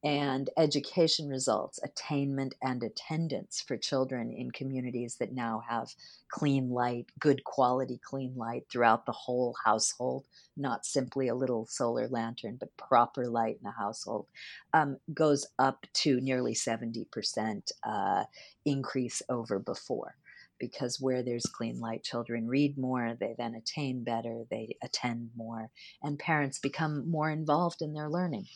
and 0.05 0.49
education 0.57 1.29
results, 1.29 1.81
attainment 1.83 2.55
and 2.63 2.85
attendance 2.85 3.61
for 3.67 3.77
children 3.77 4.33
in 4.33 4.51
communities 4.53 5.17
that 5.17 5.33
now 5.33 5.61
have 5.69 5.93
clean 6.31 6.71
light, 6.71 7.07
good 7.19 7.43
quality 7.43 7.99
clean 8.03 8.33
light 8.37 8.65
throughout 8.71 9.07
the 9.07 9.13
whole 9.13 9.57
household, 9.65 10.25
not 10.57 10.87
simply 10.87 11.27
a 11.27 11.35
little 11.35 11.67
solar 11.67 12.07
lantern, 12.09 12.57
but 12.61 12.77
proper 12.77 13.27
light 13.27 13.57
in 13.57 13.65
the 13.65 13.73
household, 13.73 14.27
um, 14.73 14.99
goes 15.13 15.47
up 15.59 15.85
to 15.95 16.21
nearly 16.21 16.55
70% 16.55 17.73
uh, 17.83 18.25
increase 18.65 19.21
over 19.29 19.59
before. 19.59 20.15
Because 20.59 21.01
where 21.01 21.23
there's 21.23 21.47
clean 21.47 21.79
light, 21.79 22.03
children 22.03 22.49
read 22.49 22.77
more, 22.77 23.17
they 23.19 23.35
then 23.39 23.55
attain 23.55 24.03
better, 24.03 24.45
they 24.51 24.77
attend 24.83 25.31
more, 25.37 25.71
and 26.03 26.19
parents 26.19 26.59
become 26.59 27.09
more 27.09 27.31
involved 27.31 27.81
in 27.81 27.93
their 27.93 28.09
learning. 28.09 28.47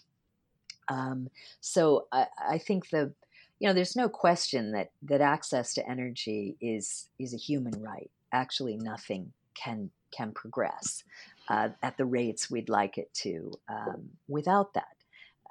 Um, 0.88 1.30
so 1.60 2.06
I, 2.12 2.26
I 2.50 2.58
think 2.58 2.90
the 2.90 3.12
you 3.58 3.68
know 3.68 3.74
there's 3.74 3.96
no 3.96 4.08
question 4.08 4.72
that 4.72 4.90
that 5.02 5.20
access 5.20 5.74
to 5.74 5.88
energy 5.88 6.56
is 6.60 7.08
is 7.18 7.32
a 7.32 7.38
human 7.38 7.80
right. 7.80 8.10
Actually, 8.32 8.76
nothing 8.76 9.32
can 9.54 9.90
can 10.10 10.32
progress 10.32 11.04
uh, 11.48 11.70
at 11.82 11.96
the 11.96 12.04
rates 12.04 12.50
we'd 12.50 12.68
like 12.68 12.98
it 12.98 13.12
to 13.14 13.52
um, 13.68 14.10
without 14.28 14.74
that. 14.74 14.96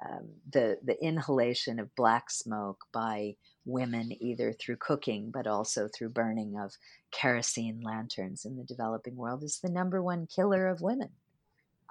Um, 0.04 0.28
the 0.50 0.78
the 0.84 1.02
inhalation 1.02 1.78
of 1.78 1.94
black 1.94 2.30
smoke 2.30 2.84
by 2.92 3.36
women 3.64 4.12
either 4.20 4.52
through 4.52 4.76
cooking 4.76 5.30
but 5.32 5.46
also 5.46 5.88
through 5.88 6.08
burning 6.08 6.56
of 6.58 6.72
kerosene 7.12 7.80
lanterns 7.82 8.44
in 8.44 8.56
the 8.56 8.64
developing 8.64 9.16
world 9.16 9.42
is 9.42 9.60
the 9.62 9.70
number 9.70 10.02
one 10.02 10.26
killer 10.26 10.66
of 10.68 10.80
women 10.80 11.10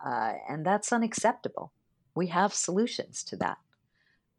uh, 0.06 0.34
and 0.50 0.66
that's 0.66 0.92
unacceptable 0.92 1.72
we 2.16 2.28
have 2.28 2.54
solutions 2.54 3.24
to 3.26 3.36
that. 3.38 3.58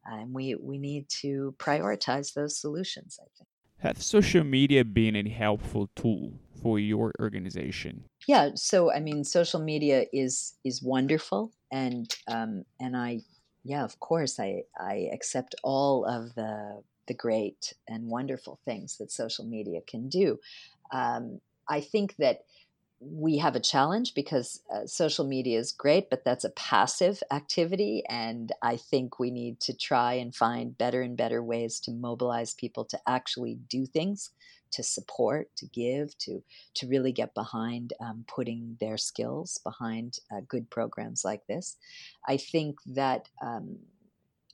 And 0.05 0.35
we, 0.35 0.57
we 0.57 0.79
need 0.79 1.09
to 1.21 1.55
prioritize 1.59 2.35
those 2.35 2.59
solutions, 2.59 3.19
I 3.21 3.29
think. 3.37 3.49
Have 3.79 4.03
social 4.03 4.45
media 4.45 4.85
been 4.85 5.17
a 5.17 5.29
helpful 5.29 5.89
tool 5.97 6.35
for 6.61 6.79
your 6.79 7.13
organization? 7.21 8.05
Yeah, 8.29 8.51
so 8.55 8.93
I 8.93 9.01
mean, 9.01 9.25
social 9.25 9.59
media 9.59 10.05
is 10.13 10.55
is 10.65 10.81
wonderful, 10.81 11.51
and 11.73 12.09
um, 12.29 12.63
and 12.79 12.97
I, 12.97 13.23
yeah, 13.65 13.83
of 13.83 13.99
course, 13.99 14.39
I 14.39 14.63
I 14.79 15.09
accept 15.13 15.57
all 15.65 16.05
of 16.05 16.33
the 16.37 16.83
the 17.07 17.15
great 17.15 17.75
and 17.89 18.09
wonderful 18.09 18.59
things 18.65 18.97
that 18.99 19.11
social 19.11 19.45
media 19.45 19.81
can 19.87 20.09
do. 20.09 20.39
Um, 20.93 21.41
I 21.69 21.81
think 21.81 22.17
that 22.17 22.45
we 23.01 23.39
have 23.39 23.57
a 23.57 23.61
challenge 23.61 24.15
because 24.15 24.61
uh, 24.73 24.87
social 24.87 25.27
media 25.27 25.59
is 25.59 25.73
great, 25.73 26.09
but 26.09 26.25
that's 26.25 26.45
a 26.45 26.51
passive 26.51 27.21
activity. 27.33 28.05
And 28.09 28.53
I 28.63 28.77
think 28.77 29.19
we 29.19 29.31
need 29.31 29.59
to 29.61 29.77
try 29.77 30.15
and 30.15 30.35
find 30.35 30.79
better 30.79 31.03
and 31.03 31.17
better 31.17 31.43
ways 31.43 31.81
to 31.81 31.91
mobilize 31.91 32.55
people 32.55 32.85
to 32.87 33.01
actually 33.09 33.59
do 33.69 33.87
things, 33.87 34.31
to 34.71 34.85
support, 34.85 35.49
to 35.57 35.67
give, 35.67 36.17
to, 36.19 36.43
to 36.75 36.87
really 36.87 37.11
get 37.11 37.35
behind 37.35 37.93
um, 38.01 38.25
putting 38.29 38.77
their 38.81 38.97
skills 38.97 39.59
behind 39.65 40.21
uh, 40.31 40.41
good 40.47 40.71
programs 40.71 41.25
like 41.25 41.45
this. 41.49 41.77
I 42.29 42.37
think 42.37 42.79
that, 42.87 43.29
um, 43.43 43.79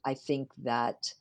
I 0.07 0.15
think 0.15 0.53
that 0.63 1.13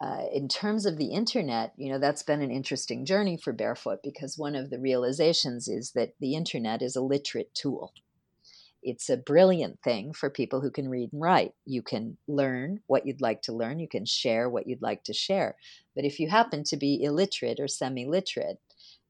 uh, 0.00 0.24
in 0.32 0.48
terms 0.48 0.86
of 0.86 0.96
the 0.96 1.12
internet, 1.12 1.72
you 1.76 1.90
know, 1.90 1.98
that's 1.98 2.22
been 2.22 2.40
an 2.40 2.52
interesting 2.52 3.04
journey 3.04 3.36
for 3.36 3.52
Barefoot 3.52 3.98
because 4.02 4.38
one 4.38 4.54
of 4.54 4.70
the 4.70 4.78
realizations 4.78 5.66
is 5.66 5.92
that 5.92 6.14
the 6.20 6.34
internet 6.34 6.82
is 6.82 6.94
a 6.94 7.00
literate 7.00 7.52
tool. 7.54 7.92
It's 8.80 9.10
a 9.10 9.16
brilliant 9.16 9.82
thing 9.82 10.12
for 10.12 10.30
people 10.30 10.60
who 10.60 10.70
can 10.70 10.88
read 10.88 11.12
and 11.12 11.20
write. 11.20 11.52
You 11.66 11.82
can 11.82 12.16
learn 12.28 12.80
what 12.86 13.06
you'd 13.06 13.20
like 13.20 13.42
to 13.42 13.52
learn, 13.52 13.80
you 13.80 13.88
can 13.88 14.04
share 14.04 14.48
what 14.48 14.68
you'd 14.68 14.82
like 14.82 15.02
to 15.04 15.12
share. 15.12 15.56
But 15.96 16.04
if 16.04 16.20
you 16.20 16.28
happen 16.28 16.62
to 16.64 16.76
be 16.76 17.02
illiterate 17.02 17.58
or 17.58 17.66
semi 17.66 18.06
literate, 18.06 18.60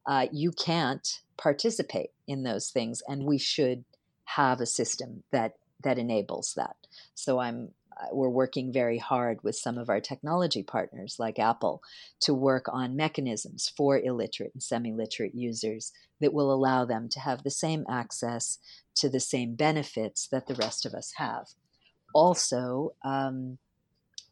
uh, 0.06 0.26
you 0.32 0.52
can't 0.52 1.20
participate 1.36 2.10
in 2.26 2.44
those 2.44 2.70
things, 2.70 3.02
and 3.06 3.26
we 3.26 3.36
should 3.36 3.84
have 4.24 4.60
a 4.60 4.66
system 4.66 5.22
that 5.32 5.56
that 5.84 5.98
enables 5.98 6.54
that. 6.54 6.76
So 7.14 7.38
I'm 7.38 7.72
we're 8.12 8.28
working 8.28 8.72
very 8.72 8.98
hard 8.98 9.42
with 9.42 9.56
some 9.56 9.78
of 9.78 9.88
our 9.88 10.00
technology 10.00 10.62
partners 10.62 11.16
like 11.18 11.38
Apple 11.38 11.82
to 12.20 12.34
work 12.34 12.66
on 12.70 12.96
mechanisms 12.96 13.72
for 13.76 13.98
illiterate 13.98 14.52
and 14.54 14.62
semi 14.62 14.92
literate 14.92 15.34
users 15.34 15.92
that 16.20 16.32
will 16.32 16.52
allow 16.52 16.84
them 16.84 17.08
to 17.08 17.20
have 17.20 17.42
the 17.42 17.50
same 17.50 17.84
access 17.88 18.58
to 18.96 19.08
the 19.08 19.20
same 19.20 19.54
benefits 19.54 20.28
that 20.28 20.46
the 20.46 20.54
rest 20.54 20.84
of 20.86 20.94
us 20.94 21.12
have. 21.16 21.46
Also, 22.14 22.94
um, 23.04 23.58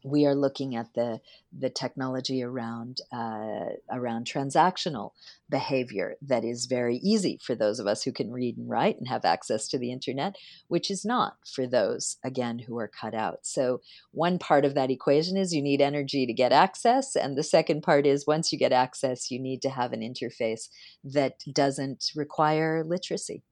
we 0.09 0.25
are 0.25 0.35
looking 0.35 0.75
at 0.75 0.93
the 0.93 1.19
the 1.57 1.69
technology 1.69 2.43
around 2.43 2.99
uh, 3.11 3.69
around 3.91 4.25
transactional 4.25 5.11
behavior 5.49 6.15
that 6.21 6.43
is 6.43 6.65
very 6.65 6.97
easy 6.97 7.39
for 7.41 7.55
those 7.55 7.79
of 7.79 7.87
us 7.87 8.03
who 8.03 8.11
can 8.11 8.31
read 8.31 8.57
and 8.57 8.69
write 8.69 8.97
and 8.97 9.07
have 9.07 9.25
access 9.25 9.67
to 9.67 9.77
the 9.77 9.91
internet, 9.91 10.35
which 10.67 10.91
is 10.91 11.05
not 11.05 11.37
for 11.45 11.65
those 11.65 12.17
again 12.23 12.59
who 12.59 12.77
are 12.77 12.87
cut 12.87 13.13
out. 13.13 13.39
So 13.43 13.81
one 14.11 14.39
part 14.39 14.65
of 14.65 14.75
that 14.75 14.91
equation 14.91 15.37
is 15.37 15.53
you 15.53 15.61
need 15.61 15.81
energy 15.81 16.25
to 16.25 16.33
get 16.33 16.51
access, 16.51 17.15
and 17.15 17.37
the 17.37 17.43
second 17.43 17.81
part 17.81 18.05
is 18.05 18.27
once 18.27 18.51
you 18.51 18.59
get 18.59 18.73
access, 18.73 19.31
you 19.31 19.39
need 19.39 19.61
to 19.61 19.69
have 19.69 19.93
an 19.93 20.01
interface 20.01 20.69
that 21.03 21.35
doesn't 21.53 22.11
require 22.15 22.83
literacy. 22.83 23.43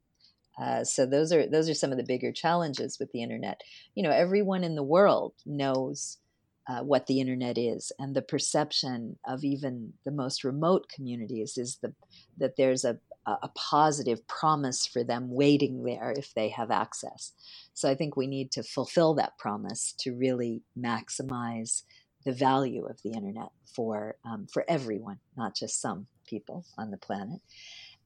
Uh, 0.61 0.83
so 0.83 1.05
those 1.05 1.33
are 1.33 1.47
those 1.47 1.69
are 1.69 1.73
some 1.73 1.91
of 1.91 1.97
the 1.97 2.03
bigger 2.03 2.31
challenges 2.31 2.97
with 2.99 3.11
the 3.11 3.21
internet. 3.21 3.61
You 3.93 4.03
know, 4.03 4.11
everyone 4.11 4.63
in 4.63 4.75
the 4.75 4.83
world 4.83 5.33
knows 5.45 6.17
uh, 6.67 6.81
what 6.81 7.07
the 7.07 7.19
internet 7.19 7.57
is 7.57 7.91
and 7.99 8.15
the 8.15 8.21
perception 8.21 9.17
of 9.27 9.43
even 9.43 9.93
the 10.03 10.11
most 10.11 10.43
remote 10.43 10.87
communities 10.89 11.57
is 11.57 11.77
the, 11.81 11.93
that 12.37 12.57
there's 12.57 12.83
a, 12.83 12.97
a 13.27 13.49
positive 13.55 14.27
promise 14.27 14.85
for 14.85 15.03
them 15.03 15.29
waiting 15.29 15.83
there 15.83 16.13
if 16.15 16.33
they 16.33 16.49
have 16.49 16.71
access. 16.71 17.33
So 17.73 17.89
I 17.89 17.95
think 17.95 18.15
we 18.15 18.27
need 18.27 18.51
to 18.51 18.63
fulfill 18.63 19.15
that 19.15 19.37
promise 19.37 19.93
to 19.99 20.13
really 20.13 20.61
maximize 20.77 21.83
the 22.23 22.33
value 22.33 22.85
of 22.85 23.01
the 23.03 23.11
internet 23.11 23.49
for 23.75 24.15
um, 24.25 24.47
for 24.51 24.65
everyone, 24.67 25.19
not 25.37 25.55
just 25.55 25.81
some 25.81 26.07
people 26.27 26.65
on 26.77 26.91
the 26.91 26.97
planet. 26.97 27.39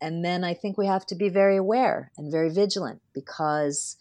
And 0.02 0.24
then 0.24 0.44
I 0.44 0.54
think 0.54 0.78
we 0.78 0.88
have 0.88 1.06
to 1.08 1.16
be 1.16 1.30
very 1.30 1.58
aware 1.58 2.12
and 2.18 2.32
very 2.32 2.50
vigilant 2.50 3.02
because 3.14 3.98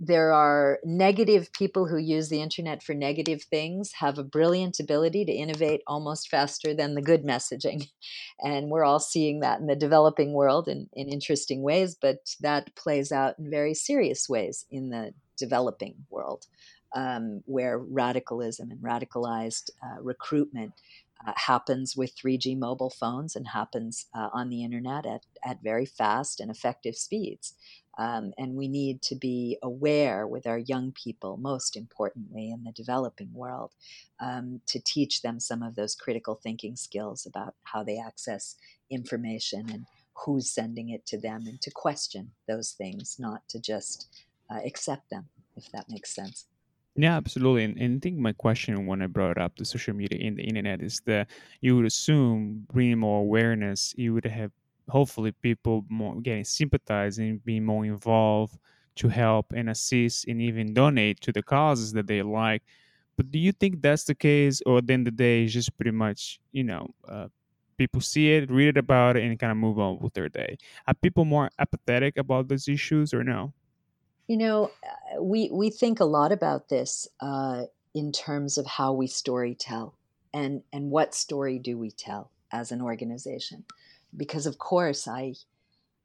there 0.00 0.32
are 0.32 0.78
negative 0.84 1.52
people 1.52 1.86
who 1.86 1.96
use 1.96 2.28
the 2.28 2.40
internet 2.40 2.82
for 2.82 2.94
negative 2.94 3.42
things 3.42 3.92
have 3.94 4.18
a 4.18 4.24
brilliant 4.24 4.78
ability 4.78 5.24
to 5.24 5.32
innovate 5.32 5.82
almost 5.86 6.28
faster 6.28 6.72
than 6.72 6.94
the 6.94 7.02
good 7.02 7.24
messaging 7.24 7.88
and 8.40 8.70
we're 8.70 8.84
all 8.84 9.00
seeing 9.00 9.40
that 9.40 9.60
in 9.60 9.66
the 9.66 9.74
developing 9.74 10.32
world 10.32 10.68
in, 10.68 10.88
in 10.92 11.08
interesting 11.08 11.62
ways 11.62 11.96
but 12.00 12.34
that 12.40 12.74
plays 12.76 13.10
out 13.10 13.38
in 13.38 13.50
very 13.50 13.74
serious 13.74 14.28
ways 14.28 14.66
in 14.70 14.90
the 14.90 15.12
developing 15.36 15.94
world 16.10 16.46
um, 16.94 17.42
where 17.46 17.78
radicalism 17.78 18.70
and 18.70 18.80
radicalized 18.80 19.70
uh, 19.82 20.00
recruitment 20.00 20.72
uh, 21.26 21.32
happens 21.34 21.96
with 21.96 22.16
3G 22.16 22.56
mobile 22.56 22.90
phones 22.90 23.34
and 23.34 23.48
happens 23.48 24.06
uh, 24.14 24.28
on 24.32 24.50
the 24.50 24.62
internet 24.62 25.04
at, 25.04 25.22
at 25.44 25.62
very 25.62 25.84
fast 25.84 26.40
and 26.40 26.50
effective 26.50 26.94
speeds. 26.94 27.54
Um, 27.98 28.32
and 28.38 28.54
we 28.54 28.68
need 28.68 29.02
to 29.02 29.16
be 29.16 29.58
aware 29.62 30.26
with 30.26 30.46
our 30.46 30.58
young 30.58 30.92
people, 30.92 31.36
most 31.36 31.76
importantly 31.76 32.50
in 32.50 32.62
the 32.64 32.72
developing 32.72 33.32
world, 33.34 33.72
um, 34.20 34.60
to 34.66 34.80
teach 34.80 35.22
them 35.22 35.40
some 35.40 35.62
of 35.62 35.74
those 35.74 35.96
critical 35.96 36.36
thinking 36.36 36.76
skills 36.76 37.26
about 37.26 37.54
how 37.64 37.82
they 37.82 37.98
access 37.98 38.56
information 38.88 39.68
and 39.70 39.84
who's 40.14 40.50
sending 40.50 40.90
it 40.90 41.06
to 41.06 41.20
them, 41.20 41.44
and 41.46 41.60
to 41.60 41.70
question 41.70 42.30
those 42.46 42.72
things, 42.72 43.16
not 43.18 43.48
to 43.48 43.60
just 43.60 44.08
uh, 44.50 44.60
accept 44.64 45.10
them, 45.10 45.28
if 45.56 45.70
that 45.72 45.86
makes 45.88 46.14
sense. 46.14 46.46
Yeah, 46.96 47.16
absolutely. 47.16 47.62
And, 47.62 47.78
and 47.78 47.96
I 47.96 48.00
think 48.00 48.18
my 48.18 48.32
question 48.32 48.86
when 48.86 49.02
I 49.02 49.06
brought 49.06 49.38
up 49.38 49.56
the 49.56 49.64
social 49.64 49.94
media 49.94 50.18
in 50.18 50.34
the 50.34 50.42
internet 50.42 50.82
is 50.82 51.00
that 51.06 51.28
you 51.60 51.76
would 51.76 51.86
assume 51.86 52.66
bringing 52.72 52.98
more 52.98 53.20
awareness, 53.20 53.94
you 53.96 54.14
would 54.14 54.24
have 54.24 54.50
hopefully 54.88 55.32
people 55.32 55.84
more 55.88 56.20
getting 56.20 56.44
sympathized 56.44 57.18
and 57.18 57.44
being 57.44 57.64
more 57.64 57.84
involved 57.84 58.58
to 58.96 59.08
help 59.08 59.52
and 59.52 59.70
assist 59.70 60.26
and 60.26 60.40
even 60.42 60.74
donate 60.74 61.20
to 61.20 61.32
the 61.32 61.42
causes 61.42 61.92
that 61.92 62.06
they 62.06 62.22
like. 62.22 62.62
But 63.16 63.30
do 63.30 63.38
you 63.38 63.52
think 63.52 63.82
that's 63.82 64.04
the 64.04 64.14
case, 64.14 64.62
or 64.64 64.78
at 64.78 64.86
the 64.86 64.94
end 64.94 65.08
of 65.08 65.16
the 65.16 65.22
day 65.22 65.46
just 65.46 65.76
pretty 65.76 65.90
much, 65.90 66.40
you 66.52 66.64
know, 66.64 66.88
uh, 67.08 67.28
people 67.76 68.00
see 68.00 68.32
it, 68.32 68.50
read 68.50 68.68
it 68.68 68.76
about 68.76 69.16
it, 69.16 69.24
and 69.24 69.38
kind 69.38 69.50
of 69.50 69.56
move 69.56 69.78
on 69.78 69.98
with 70.00 70.14
their 70.14 70.28
day? 70.28 70.56
Are 70.86 70.94
people 70.94 71.24
more 71.24 71.50
apathetic 71.58 72.16
about 72.16 72.48
those 72.48 72.68
issues, 72.68 73.12
or 73.12 73.24
no? 73.24 73.52
You 74.28 74.36
know, 74.36 74.70
uh, 74.84 75.22
we 75.22 75.50
we 75.52 75.70
think 75.70 76.00
a 76.00 76.04
lot 76.04 76.32
about 76.32 76.68
this 76.68 77.08
uh, 77.20 77.64
in 77.94 78.12
terms 78.12 78.58
of 78.58 78.66
how 78.66 78.92
we 78.92 79.06
story 79.06 79.54
tell, 79.54 79.96
and 80.32 80.62
and 80.72 80.90
what 80.90 81.14
story 81.14 81.58
do 81.58 81.78
we 81.78 81.90
tell 81.90 82.30
as 82.52 82.72
an 82.72 82.82
organization? 82.82 83.64
Because 84.16 84.46
of 84.46 84.58
course, 84.58 85.06
I 85.06 85.34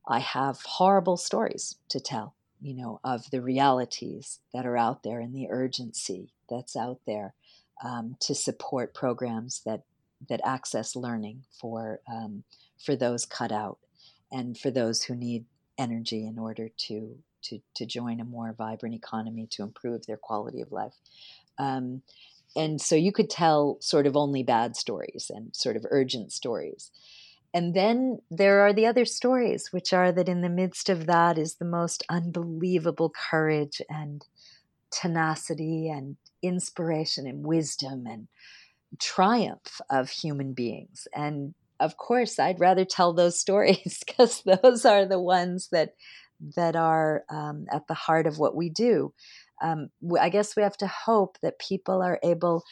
I 0.08 0.20
have 0.20 0.62
horrible 0.63 1.18
stories 1.18 1.76
to 1.89 2.00
tell, 2.00 2.36
you 2.62 2.74
know, 2.74 3.00
of 3.04 3.32
the 3.32 3.42
realities 3.42 4.39
that 4.54 4.66
are 4.66 4.78
out 4.78 5.04
there 5.04 5.20
and 5.20 5.34
the 5.34 5.48
urgency 5.50 6.34
that's 6.50 6.76
out 6.76 7.00
there 7.08 7.34
um, 7.84 8.18
to 8.22 8.36
support 8.36 8.94
programs 8.94 9.62
that 9.66 9.84
that 10.30 10.42
access 10.46 10.96
learning 10.96 11.44
for 11.60 12.00
um, 12.12 12.44
for 12.84 12.96
those 12.96 13.26
cut 13.26 13.52
out 13.52 13.78
and 14.32 14.58
for 14.58 14.72
those 14.72 15.04
who 15.04 15.16
need 15.16 15.46
energy 15.78 16.26
in 16.26 16.38
order 16.38 16.70
to 16.78 17.18
to, 17.44 17.60
to 17.76 17.86
join 17.86 18.20
a 18.22 18.26
more 18.26 18.54
vibrant 18.58 18.96
economy 18.96 19.48
to 19.52 19.63
improve 19.63 20.06
their 20.06 20.18
quality 20.18 20.62
of 20.62 20.72
life. 20.72 20.96
Um, 21.58 22.02
and 22.56 22.80
so 22.80 22.96
you 22.96 23.12
could 23.12 23.30
tell 23.30 23.78
sort 23.82 24.08
of 24.08 24.16
only 24.16 24.44
bad 24.44 24.76
stories 24.76 25.30
and 25.34 25.56
sort 25.56 25.76
of 25.76 25.86
urgent 25.89 26.32
stories. 26.32 26.92
And 27.54 27.76
then 27.76 28.20
there 28.32 28.62
are 28.62 28.74
the 28.74 28.88
other 28.88 29.06
stories, 29.06 29.72
which 29.72 29.94
are 29.94 30.12
that 30.12 30.28
in 30.28 30.42
the 30.42 30.50
midst 30.50 30.89
of 30.89 31.06
that 31.06 31.38
is 31.38 31.56
the 31.56 31.66
most 31.66 32.04
unbelievable 32.10 33.12
courage 33.12 33.82
and 33.89 34.26
tenacity 34.92 35.89
and 35.89 36.18
inspiration 36.42 37.28
and 37.28 37.46
wisdom 37.46 38.06
and 38.08 38.28
triumph 39.00 39.82
of 39.89 40.10
human 40.10 40.54
beings. 40.54 41.08
And 41.16 41.54
of 41.80 41.98
course, 41.98 42.39
I'd 42.39 42.60
rather 42.60 42.86
tell 42.86 43.13
those 43.13 43.39
stories 43.39 44.04
because 44.08 44.44
those 44.44 44.86
are 44.86 45.06
the 45.06 45.20
ones 45.20 45.70
that 45.72 45.96
that 46.56 46.76
are 46.76 47.24
um, 47.30 47.68
at 47.72 47.88
the 47.88 47.94
heart 47.94 48.28
of 48.28 48.38
what 48.38 48.56
we 48.56 48.70
do. 48.70 49.13
Um, 49.62 49.89
I 50.20 50.30
guess 50.30 50.56
we 50.56 50.63
have 50.63 50.76
to 50.78 50.88
hope 50.88 51.38
that 51.42 51.60
people 51.60 52.02
are 52.02 52.20
able 52.24 52.63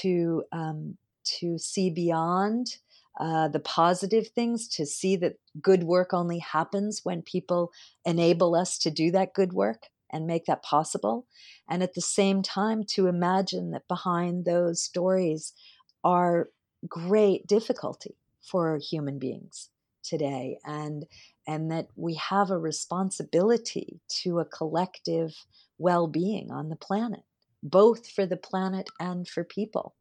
to 0.00 0.44
um, 0.52 0.96
to 1.40 1.58
see 1.58 1.90
beyond 1.90 2.78
uh, 3.18 3.48
the 3.48 3.60
positive 3.60 4.28
things, 4.28 4.68
to 4.68 4.86
see 4.86 5.16
that 5.16 5.38
good 5.60 5.84
work 5.84 6.14
only 6.14 6.38
happens 6.38 7.00
when 7.04 7.22
people 7.22 7.72
enable 8.04 8.54
us 8.54 8.78
to 8.78 8.90
do 8.90 9.10
that 9.10 9.34
good 9.34 9.52
work 9.52 9.86
and 10.10 10.26
make 10.26 10.46
that 10.46 10.62
possible, 10.62 11.26
and 11.68 11.82
at 11.82 11.94
the 11.94 12.00
same 12.00 12.42
time 12.42 12.82
to 12.82 13.06
imagine 13.06 13.72
that 13.72 13.86
behind 13.88 14.44
those 14.44 14.80
stories 14.80 15.52
are 16.04 16.48
great 16.88 17.46
difficulty 17.46 18.16
for 18.40 18.78
human 18.78 19.18
beings 19.18 19.70
today 20.02 20.58
and 20.64 21.06
and 21.46 21.70
that 21.70 21.88
we 21.96 22.14
have 22.14 22.50
a 22.50 22.58
responsibility 22.58 24.00
to 24.08 24.38
a 24.38 24.44
collective 24.44 25.34
well-being 25.78 26.50
on 26.50 26.68
the 26.68 26.76
planet 26.76 27.22
both 27.62 28.08
for 28.08 28.24
the 28.24 28.36
planet 28.36 28.88
and 29.00 29.28
for 29.28 29.42
people 29.42 29.94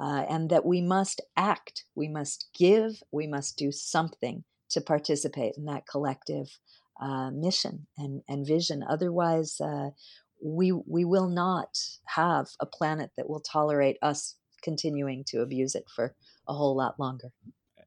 uh, 0.00 0.24
and 0.28 0.50
that 0.50 0.64
we 0.64 0.80
must 0.80 1.20
act 1.36 1.84
we 1.94 2.08
must 2.08 2.48
give 2.54 3.02
we 3.12 3.26
must 3.26 3.56
do 3.56 3.70
something 3.70 4.44
to 4.70 4.80
participate 4.80 5.54
in 5.56 5.64
that 5.66 5.86
collective 5.86 6.58
uh, 7.00 7.30
mission 7.30 7.86
and, 7.98 8.22
and 8.28 8.46
vision. 8.46 8.82
Otherwise 8.88 9.60
uh, 9.60 9.90
we 10.42 10.72
we 10.72 11.04
will 11.04 11.28
not 11.28 11.78
have 12.06 12.48
a 12.60 12.66
planet 12.66 13.10
that 13.16 13.28
will 13.28 13.40
tolerate 13.40 13.98
us 14.02 14.36
continuing 14.62 15.24
to 15.24 15.40
abuse 15.40 15.74
it 15.74 15.84
for 15.94 16.14
a 16.48 16.54
whole 16.54 16.76
lot 16.76 16.98
longer 16.98 17.32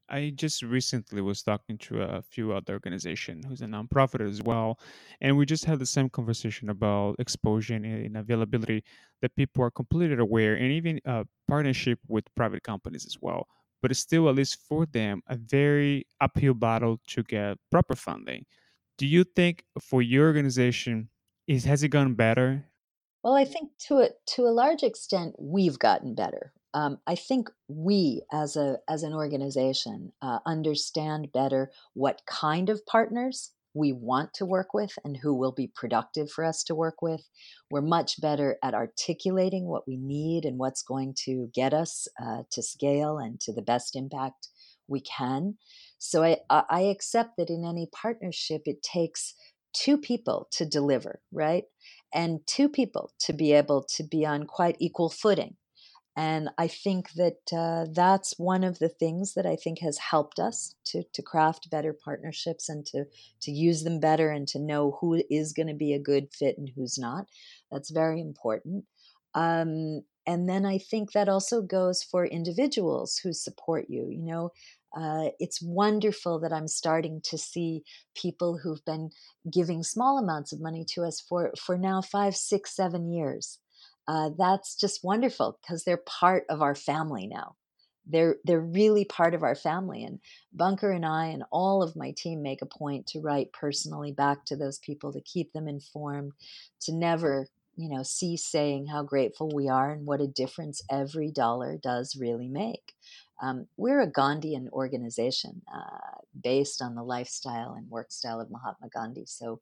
I 0.08 0.30
just 0.34 0.62
recently 0.62 1.20
was 1.20 1.42
talking 1.42 1.78
to 1.78 2.02
a 2.02 2.22
few 2.22 2.52
other 2.52 2.74
organization 2.74 3.42
who's 3.42 3.60
a 3.60 3.66
nonprofit 3.66 4.20
as 4.20 4.40
well, 4.42 4.78
and 5.20 5.36
we 5.36 5.46
just 5.46 5.64
had 5.64 5.80
the 5.80 5.86
same 5.86 6.08
conversation 6.08 6.68
about 6.68 7.16
exposure 7.18 7.74
and 7.74 8.16
availability 8.16 8.84
that 9.20 9.34
people 9.34 9.64
are 9.64 9.70
completely 9.70 10.16
aware, 10.16 10.54
and 10.54 10.70
even 10.70 11.00
a 11.04 11.26
partnership 11.48 11.98
with 12.06 12.32
private 12.36 12.62
companies 12.62 13.04
as 13.04 13.18
well. 13.20 13.48
But 13.82 13.90
it's 13.90 14.00
still, 14.00 14.28
at 14.28 14.36
least 14.36 14.60
for 14.68 14.86
them, 14.86 15.22
a 15.26 15.36
very 15.36 16.06
uphill 16.20 16.54
battle 16.54 17.00
to 17.08 17.22
get 17.22 17.58
proper 17.70 17.94
funding. 17.96 18.46
Do 18.98 19.06
you 19.06 19.24
think 19.24 19.64
for 19.80 20.02
your 20.02 20.26
organization, 20.26 21.10
is 21.46 21.64
has 21.64 21.82
it 21.82 21.88
gone 21.88 22.14
better? 22.14 22.64
Well, 23.22 23.34
I 23.34 23.44
think 23.44 23.76
to 23.88 23.98
a 23.98 24.10
to 24.34 24.42
a 24.42 24.54
large 24.54 24.82
extent, 24.82 25.34
we've 25.38 25.78
gotten 25.78 26.14
better 26.14 26.52
um, 26.76 26.98
I 27.06 27.14
think 27.14 27.48
we 27.68 28.20
as 28.30 28.54
a 28.54 28.76
as 28.86 29.02
an 29.02 29.14
organization 29.14 30.12
uh, 30.20 30.40
understand 30.44 31.32
better 31.32 31.70
what 31.94 32.20
kind 32.26 32.68
of 32.68 32.84
partners 32.84 33.52
we 33.72 33.92
want 33.92 34.34
to 34.34 34.44
work 34.44 34.74
with 34.74 34.92
and 35.02 35.16
who 35.16 35.34
will 35.34 35.52
be 35.52 35.72
productive 35.74 36.30
for 36.30 36.44
us 36.44 36.62
to 36.64 36.74
work 36.74 37.00
with. 37.00 37.22
We're 37.70 37.80
much 37.80 38.20
better 38.20 38.58
at 38.62 38.74
articulating 38.74 39.66
what 39.66 39.88
we 39.88 39.96
need 39.96 40.44
and 40.44 40.58
what's 40.58 40.82
going 40.82 41.14
to 41.24 41.50
get 41.54 41.72
us 41.72 42.08
uh, 42.22 42.42
to 42.50 42.62
scale 42.62 43.16
and 43.16 43.40
to 43.40 43.54
the 43.54 43.62
best 43.62 43.96
impact 43.96 44.48
we 44.86 45.00
can. 45.00 45.56
So 45.98 46.22
I, 46.24 46.38
I 46.50 46.82
accept 46.82 47.38
that 47.38 47.48
in 47.48 47.64
any 47.64 47.88
partnership, 47.90 48.62
it 48.66 48.82
takes 48.82 49.34
two 49.72 49.96
people 49.96 50.48
to 50.52 50.66
deliver, 50.66 51.20
right? 51.32 51.64
And 52.14 52.40
two 52.46 52.68
people 52.68 53.12
to 53.20 53.32
be 53.32 53.52
able 53.52 53.82
to 53.94 54.02
be 54.02 54.26
on 54.26 54.44
quite 54.44 54.76
equal 54.78 55.10
footing 55.10 55.56
and 56.16 56.48
I 56.56 56.66
think 56.66 57.12
that 57.12 57.52
uh, 57.54 57.86
that's 57.92 58.38
one 58.38 58.64
of 58.64 58.78
the 58.78 58.88
things 58.88 59.34
that 59.34 59.44
I 59.44 59.54
think 59.54 59.80
has 59.80 59.98
helped 59.98 60.38
us 60.38 60.74
to, 60.86 61.02
to 61.12 61.20
craft 61.22 61.68
better 61.70 61.92
partnerships 61.92 62.70
and 62.70 62.86
to, 62.86 63.04
to 63.42 63.50
use 63.50 63.84
them 63.84 64.00
better 64.00 64.30
and 64.30 64.48
to 64.48 64.58
know 64.58 64.96
who 64.98 65.22
is 65.28 65.52
going 65.52 65.66
to 65.68 65.74
be 65.74 65.92
a 65.92 65.98
good 65.98 66.32
fit 66.32 66.56
and 66.56 66.70
who's 66.74 66.96
not. 66.98 67.26
That's 67.70 67.90
very 67.90 68.22
important. 68.22 68.86
Um, 69.34 70.04
and 70.26 70.48
then 70.48 70.64
I 70.64 70.78
think 70.78 71.12
that 71.12 71.28
also 71.28 71.60
goes 71.60 72.02
for 72.02 72.24
individuals 72.24 73.20
who 73.22 73.34
support 73.34 73.84
you. 73.90 74.08
You 74.08 74.24
know, 74.24 74.50
uh, 74.98 75.28
it's 75.38 75.60
wonderful 75.60 76.40
that 76.40 76.52
I'm 76.52 76.66
starting 76.66 77.20
to 77.24 77.36
see 77.36 77.82
people 78.14 78.56
who've 78.56 78.84
been 78.86 79.10
giving 79.52 79.82
small 79.82 80.16
amounts 80.16 80.54
of 80.54 80.62
money 80.62 80.86
to 80.94 81.02
us 81.02 81.20
for, 81.20 81.52
for 81.60 81.76
now 81.76 82.00
five, 82.00 82.34
six, 82.34 82.74
seven 82.74 83.12
years 83.12 83.58
uh, 84.08 84.30
that's 84.38 84.76
just 84.76 85.04
wonderful 85.04 85.58
because 85.62 85.84
they're 85.84 85.96
part 85.96 86.44
of 86.48 86.62
our 86.62 86.74
family 86.74 87.26
now. 87.26 87.56
They're 88.08 88.36
they're 88.44 88.60
really 88.60 89.04
part 89.04 89.34
of 89.34 89.42
our 89.42 89.56
family, 89.56 90.04
and 90.04 90.20
Bunker 90.52 90.92
and 90.92 91.04
I 91.04 91.26
and 91.26 91.42
all 91.50 91.82
of 91.82 91.96
my 91.96 92.12
team 92.16 92.40
make 92.40 92.62
a 92.62 92.66
point 92.66 93.06
to 93.08 93.20
write 93.20 93.52
personally 93.52 94.12
back 94.12 94.44
to 94.46 94.56
those 94.56 94.78
people 94.78 95.12
to 95.12 95.20
keep 95.20 95.52
them 95.52 95.66
informed, 95.66 96.32
to 96.82 96.92
never 96.94 97.48
you 97.76 97.88
know 97.88 98.04
cease 98.04 98.46
saying 98.46 98.86
how 98.86 99.02
grateful 99.02 99.50
we 99.52 99.68
are 99.68 99.90
and 99.90 100.06
what 100.06 100.20
a 100.20 100.28
difference 100.28 100.82
every 100.88 101.32
dollar 101.32 101.78
does 101.82 102.16
really 102.16 102.48
make. 102.48 102.94
Um, 103.42 103.66
we're 103.76 104.00
a 104.00 104.10
Gandhian 104.10 104.70
organization 104.70 105.62
uh, 105.74 106.20
based 106.42 106.80
on 106.80 106.94
the 106.94 107.02
lifestyle 107.02 107.74
and 107.74 107.90
work 107.90 108.10
style 108.12 108.40
of 108.40 108.50
Mahatma 108.50 108.88
Gandhi, 108.88 109.26
so 109.26 109.60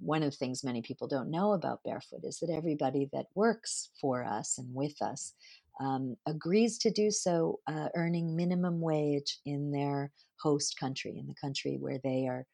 one 0.00 0.22
of 0.22 0.30
the 0.30 0.36
things 0.36 0.64
many 0.64 0.82
people 0.82 1.06
don't 1.08 1.30
know 1.30 1.52
about 1.52 1.82
Barefoot 1.84 2.24
is 2.24 2.38
that 2.38 2.50
everybody 2.50 3.08
that 3.12 3.26
works 3.34 3.90
for 4.00 4.24
us 4.24 4.58
and 4.58 4.72
with 4.74 5.00
us 5.02 5.34
um, 5.80 6.16
agrees 6.26 6.78
to 6.78 6.90
do 6.90 7.10
so 7.10 7.60
uh, 7.66 7.88
earning 7.94 8.36
minimum 8.36 8.80
wage 8.80 9.38
in 9.46 9.70
their 9.70 10.12
host 10.40 10.78
country, 10.78 11.16
in 11.18 11.26
the 11.26 11.34
country 11.34 11.76
where 11.78 11.98
they 12.02 12.26
are, 12.26 12.46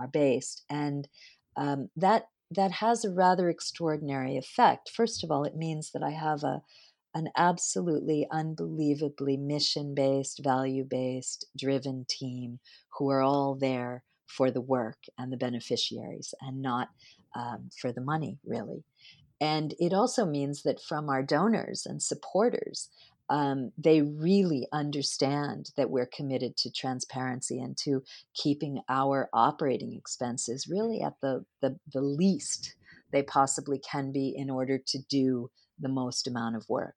are 0.00 0.08
based. 0.08 0.64
And 0.70 1.08
um, 1.56 1.88
that, 1.96 2.28
that 2.50 2.72
has 2.72 3.04
a 3.04 3.10
rather 3.10 3.48
extraordinary 3.48 4.36
effect. 4.36 4.90
First 4.90 5.24
of 5.24 5.30
all, 5.30 5.44
it 5.44 5.56
means 5.56 5.90
that 5.92 6.02
I 6.02 6.10
have 6.10 6.42
a, 6.44 6.62
an 7.14 7.28
absolutely 7.36 8.26
unbelievably 8.32 9.36
mission 9.36 9.94
based, 9.94 10.42
value 10.42 10.84
based, 10.84 11.46
driven 11.56 12.06
team 12.08 12.58
who 12.98 13.10
are 13.10 13.22
all 13.22 13.54
there 13.54 14.02
for 14.36 14.50
the 14.50 14.60
work 14.60 14.98
and 15.18 15.32
the 15.32 15.36
beneficiaries 15.36 16.34
and 16.40 16.62
not 16.62 16.88
um, 17.34 17.70
for 17.80 17.92
the 17.92 18.00
money, 18.00 18.38
really. 18.44 18.84
And 19.40 19.74
it 19.78 19.92
also 19.92 20.24
means 20.24 20.62
that 20.62 20.80
from 20.80 21.08
our 21.08 21.22
donors 21.22 21.84
and 21.84 22.02
supporters, 22.02 22.88
um, 23.28 23.72
they 23.78 24.02
really 24.02 24.68
understand 24.72 25.70
that 25.76 25.90
we're 25.90 26.10
committed 26.14 26.56
to 26.58 26.70
transparency 26.70 27.60
and 27.60 27.76
to 27.78 28.02
keeping 28.34 28.82
our 28.88 29.28
operating 29.32 29.94
expenses 29.94 30.68
really 30.68 31.00
at 31.02 31.14
the, 31.22 31.44
the, 31.60 31.78
the 31.92 32.02
least 32.02 32.74
they 33.12 33.22
possibly 33.22 33.78
can 33.78 34.12
be 34.12 34.34
in 34.36 34.50
order 34.50 34.78
to 34.78 34.98
do 35.08 35.50
the 35.78 35.88
most 35.88 36.26
amount 36.26 36.56
of 36.56 36.68
work. 36.68 36.94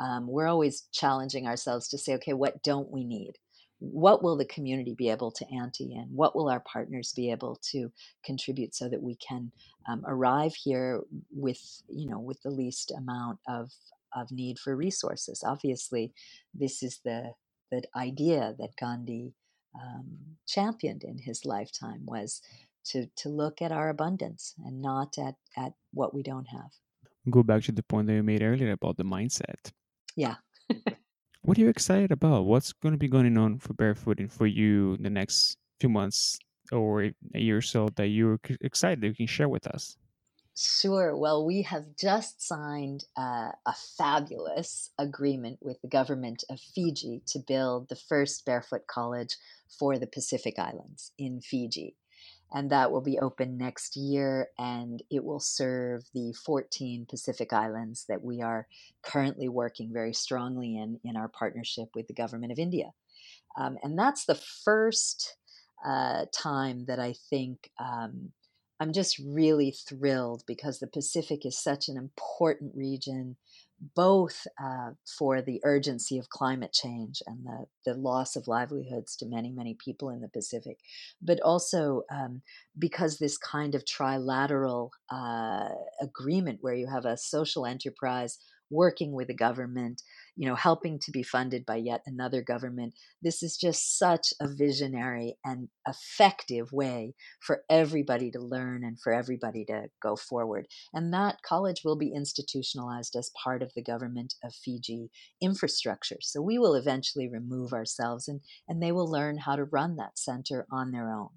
Um, 0.00 0.26
we're 0.26 0.46
always 0.46 0.84
challenging 0.92 1.46
ourselves 1.46 1.88
to 1.88 1.98
say, 1.98 2.14
okay, 2.14 2.32
what 2.32 2.62
don't 2.62 2.90
we 2.90 3.04
need? 3.04 3.34
What 3.80 4.22
will 4.22 4.36
the 4.36 4.44
community 4.44 4.94
be 4.94 5.08
able 5.08 5.30
to 5.32 5.46
ante 5.52 5.94
in? 5.94 6.06
What 6.12 6.36
will 6.36 6.48
our 6.48 6.60
partners 6.60 7.12
be 7.16 7.30
able 7.30 7.58
to 7.72 7.90
contribute 8.24 8.74
so 8.74 8.88
that 8.88 9.02
we 9.02 9.16
can 9.16 9.50
um, 9.88 10.04
arrive 10.06 10.54
here 10.54 11.00
with, 11.34 11.60
you 11.88 12.08
know, 12.08 12.20
with 12.20 12.40
the 12.42 12.50
least 12.50 12.92
amount 12.96 13.38
of 13.48 13.70
of 14.14 14.30
need 14.30 14.58
for 14.58 14.76
resources? 14.76 15.42
Obviously, 15.44 16.12
this 16.54 16.82
is 16.82 17.00
the 17.04 17.32
the 17.70 17.82
idea 17.96 18.54
that 18.58 18.76
Gandhi 18.78 19.32
um, 19.74 20.18
championed 20.46 21.02
in 21.04 21.18
his 21.18 21.44
lifetime 21.44 22.02
was 22.04 22.42
to 22.84 23.06
to 23.16 23.28
look 23.28 23.62
at 23.62 23.72
our 23.72 23.88
abundance 23.88 24.54
and 24.64 24.82
not 24.82 25.16
at 25.18 25.36
at 25.56 25.72
what 25.92 26.14
we 26.14 26.22
don't 26.22 26.48
have. 26.48 26.70
Go 27.30 27.42
back 27.42 27.62
to 27.64 27.72
the 27.72 27.82
point 27.82 28.06
that 28.08 28.14
you 28.14 28.22
made 28.22 28.42
earlier 28.42 28.72
about 28.72 28.96
the 28.96 29.04
mindset. 29.04 29.72
Yeah. 30.16 30.36
What 31.42 31.56
are 31.56 31.62
you 31.62 31.68
excited 31.68 32.12
about? 32.12 32.44
What's 32.44 32.72
going 32.72 32.92
to 32.92 32.98
be 32.98 33.08
going 33.08 33.36
on 33.38 33.58
for 33.58 33.72
barefooting 33.72 34.30
for 34.30 34.46
you 34.46 34.94
in 34.94 35.02
the 35.02 35.10
next 35.10 35.56
few 35.80 35.88
months 35.88 36.38
or 36.70 37.02
a 37.02 37.14
year 37.34 37.56
or 37.56 37.62
so 37.62 37.88
that 37.96 38.08
you're 38.08 38.38
excited 38.60 39.00
that 39.00 39.08
you 39.08 39.14
can 39.14 39.26
share 39.26 39.48
with 39.48 39.66
us? 39.66 39.96
Sure. 40.54 41.16
Well, 41.16 41.46
we 41.46 41.62
have 41.62 41.96
just 41.98 42.46
signed 42.46 43.04
uh, 43.16 43.52
a 43.64 43.74
fabulous 43.96 44.90
agreement 44.98 45.58
with 45.62 45.80
the 45.80 45.88
government 45.88 46.44
of 46.50 46.60
Fiji 46.60 47.22
to 47.28 47.38
build 47.38 47.88
the 47.88 47.96
first 47.96 48.44
barefoot 48.44 48.86
college 48.86 49.36
for 49.78 49.98
the 49.98 50.06
Pacific 50.06 50.58
Islands 50.58 51.12
in 51.16 51.40
Fiji 51.40 51.96
and 52.52 52.70
that 52.70 52.90
will 52.90 53.00
be 53.00 53.18
open 53.18 53.56
next 53.56 53.96
year 53.96 54.48
and 54.58 55.02
it 55.10 55.24
will 55.24 55.40
serve 55.40 56.02
the 56.14 56.32
14 56.44 57.06
pacific 57.08 57.52
islands 57.52 58.04
that 58.08 58.22
we 58.22 58.42
are 58.42 58.66
currently 59.02 59.48
working 59.48 59.92
very 59.92 60.12
strongly 60.12 60.76
in 60.76 60.98
in 61.04 61.16
our 61.16 61.28
partnership 61.28 61.88
with 61.94 62.06
the 62.08 62.14
government 62.14 62.52
of 62.52 62.58
india. 62.58 62.92
Um, 63.58 63.78
and 63.82 63.98
that's 63.98 64.24
the 64.24 64.40
first 64.64 65.36
uh, 65.86 66.26
time 66.32 66.84
that 66.86 66.98
i 66.98 67.14
think 67.30 67.70
um, 67.78 68.32
i'm 68.80 68.92
just 68.92 69.18
really 69.18 69.70
thrilled 69.70 70.42
because 70.46 70.78
the 70.78 70.86
pacific 70.86 71.46
is 71.46 71.58
such 71.58 71.88
an 71.88 71.96
important 71.96 72.72
region 72.74 73.36
both 73.94 74.46
uh, 74.62 74.90
for 75.18 75.40
the 75.40 75.60
urgency 75.64 76.18
of 76.18 76.28
climate 76.28 76.72
change 76.72 77.22
and 77.26 77.44
the, 77.44 77.64
the 77.86 77.94
loss 77.94 78.36
of 78.36 78.46
livelihoods 78.46 79.16
to 79.16 79.26
many, 79.26 79.50
many 79.50 79.76
people 79.82 80.10
in 80.10 80.20
the 80.20 80.28
Pacific, 80.28 80.78
but 81.22 81.40
also 81.40 82.02
um, 82.12 82.42
because 82.78 83.18
this 83.18 83.38
kind 83.38 83.74
of 83.74 83.84
trilateral 83.84 84.90
uh, 85.10 85.68
agreement 86.00 86.58
where 86.60 86.74
you 86.74 86.86
have 86.86 87.06
a 87.06 87.16
social 87.16 87.64
enterprise 87.64 88.38
working 88.70 89.12
with 89.12 89.28
the 89.28 89.34
government, 89.34 90.02
you 90.40 90.48
know, 90.48 90.54
helping 90.54 90.98
to 90.98 91.10
be 91.10 91.22
funded 91.22 91.66
by 91.66 91.76
yet 91.76 92.00
another 92.06 92.40
government. 92.40 92.94
This 93.20 93.42
is 93.42 93.58
just 93.58 93.98
such 93.98 94.28
a 94.40 94.48
visionary 94.48 95.36
and 95.44 95.68
effective 95.86 96.72
way 96.72 97.12
for 97.42 97.62
everybody 97.68 98.30
to 98.30 98.40
learn 98.40 98.82
and 98.82 98.98
for 98.98 99.12
everybody 99.12 99.66
to 99.66 99.88
go 100.02 100.16
forward. 100.16 100.66
And 100.94 101.12
that 101.12 101.42
college 101.46 101.82
will 101.84 101.98
be 101.98 102.14
institutionalized 102.14 103.16
as 103.16 103.30
part 103.44 103.62
of 103.62 103.72
the 103.76 103.82
government 103.82 104.32
of 104.42 104.54
Fiji 104.54 105.10
infrastructure. 105.42 106.16
So 106.22 106.40
we 106.40 106.58
will 106.58 106.74
eventually 106.74 107.28
remove 107.28 107.74
ourselves 107.74 108.26
and, 108.26 108.40
and 108.66 108.82
they 108.82 108.92
will 108.92 109.10
learn 109.10 109.36
how 109.36 109.56
to 109.56 109.64
run 109.64 109.96
that 109.96 110.18
center 110.18 110.66
on 110.72 110.90
their 110.90 111.12
own. 111.12 111.28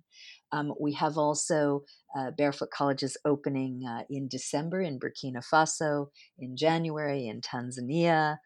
Um, 0.53 0.73
we 0.79 0.93
have 0.93 1.17
also 1.17 1.83
uh, 2.15 2.29
Barefoot 2.31 2.69
Colleges 2.69 3.17
opening 3.25 3.81
uh, 3.89 4.03
in 4.09 4.27
December 4.27 4.81
in 4.81 4.99
Burkina 4.99 5.43
Faso, 5.43 6.07
in 6.37 6.55
January 6.55 7.27
in 7.27 7.41
Tanzania. 7.41 8.37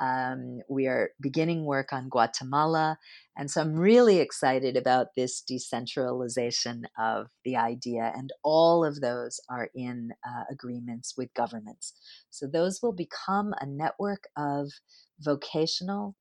Um, 0.00 0.60
we 0.68 0.86
are 0.86 1.10
beginning 1.20 1.64
work 1.64 1.92
on 1.92 2.08
Guatemala. 2.08 2.98
And 3.36 3.50
so 3.50 3.60
I'm 3.60 3.74
really 3.74 4.18
excited 4.18 4.76
about 4.76 5.08
this 5.16 5.40
decentralization 5.40 6.84
of 6.98 7.28
the 7.44 7.56
idea. 7.56 8.12
And 8.14 8.30
all 8.42 8.84
of 8.84 9.00
those 9.00 9.40
are 9.48 9.70
in 9.74 10.10
uh, 10.26 10.44
agreements 10.50 11.14
with 11.16 11.34
governments. 11.34 11.94
So 12.30 12.46
those 12.46 12.80
will 12.82 12.92
become 12.92 13.54
a 13.60 13.66
network 13.66 14.24
of 14.36 14.72
vocational 15.20 16.16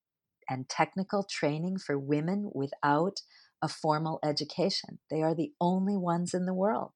and 0.49 0.69
technical 0.69 1.23
training 1.23 1.77
for 1.79 1.97
women 1.97 2.51
without 2.53 3.21
a 3.61 3.67
formal 3.67 4.19
education. 4.23 4.99
They 5.09 5.21
are 5.21 5.33
the 5.33 5.53
only 5.61 5.97
ones 5.97 6.33
in 6.33 6.45
the 6.45 6.53
world. 6.53 6.91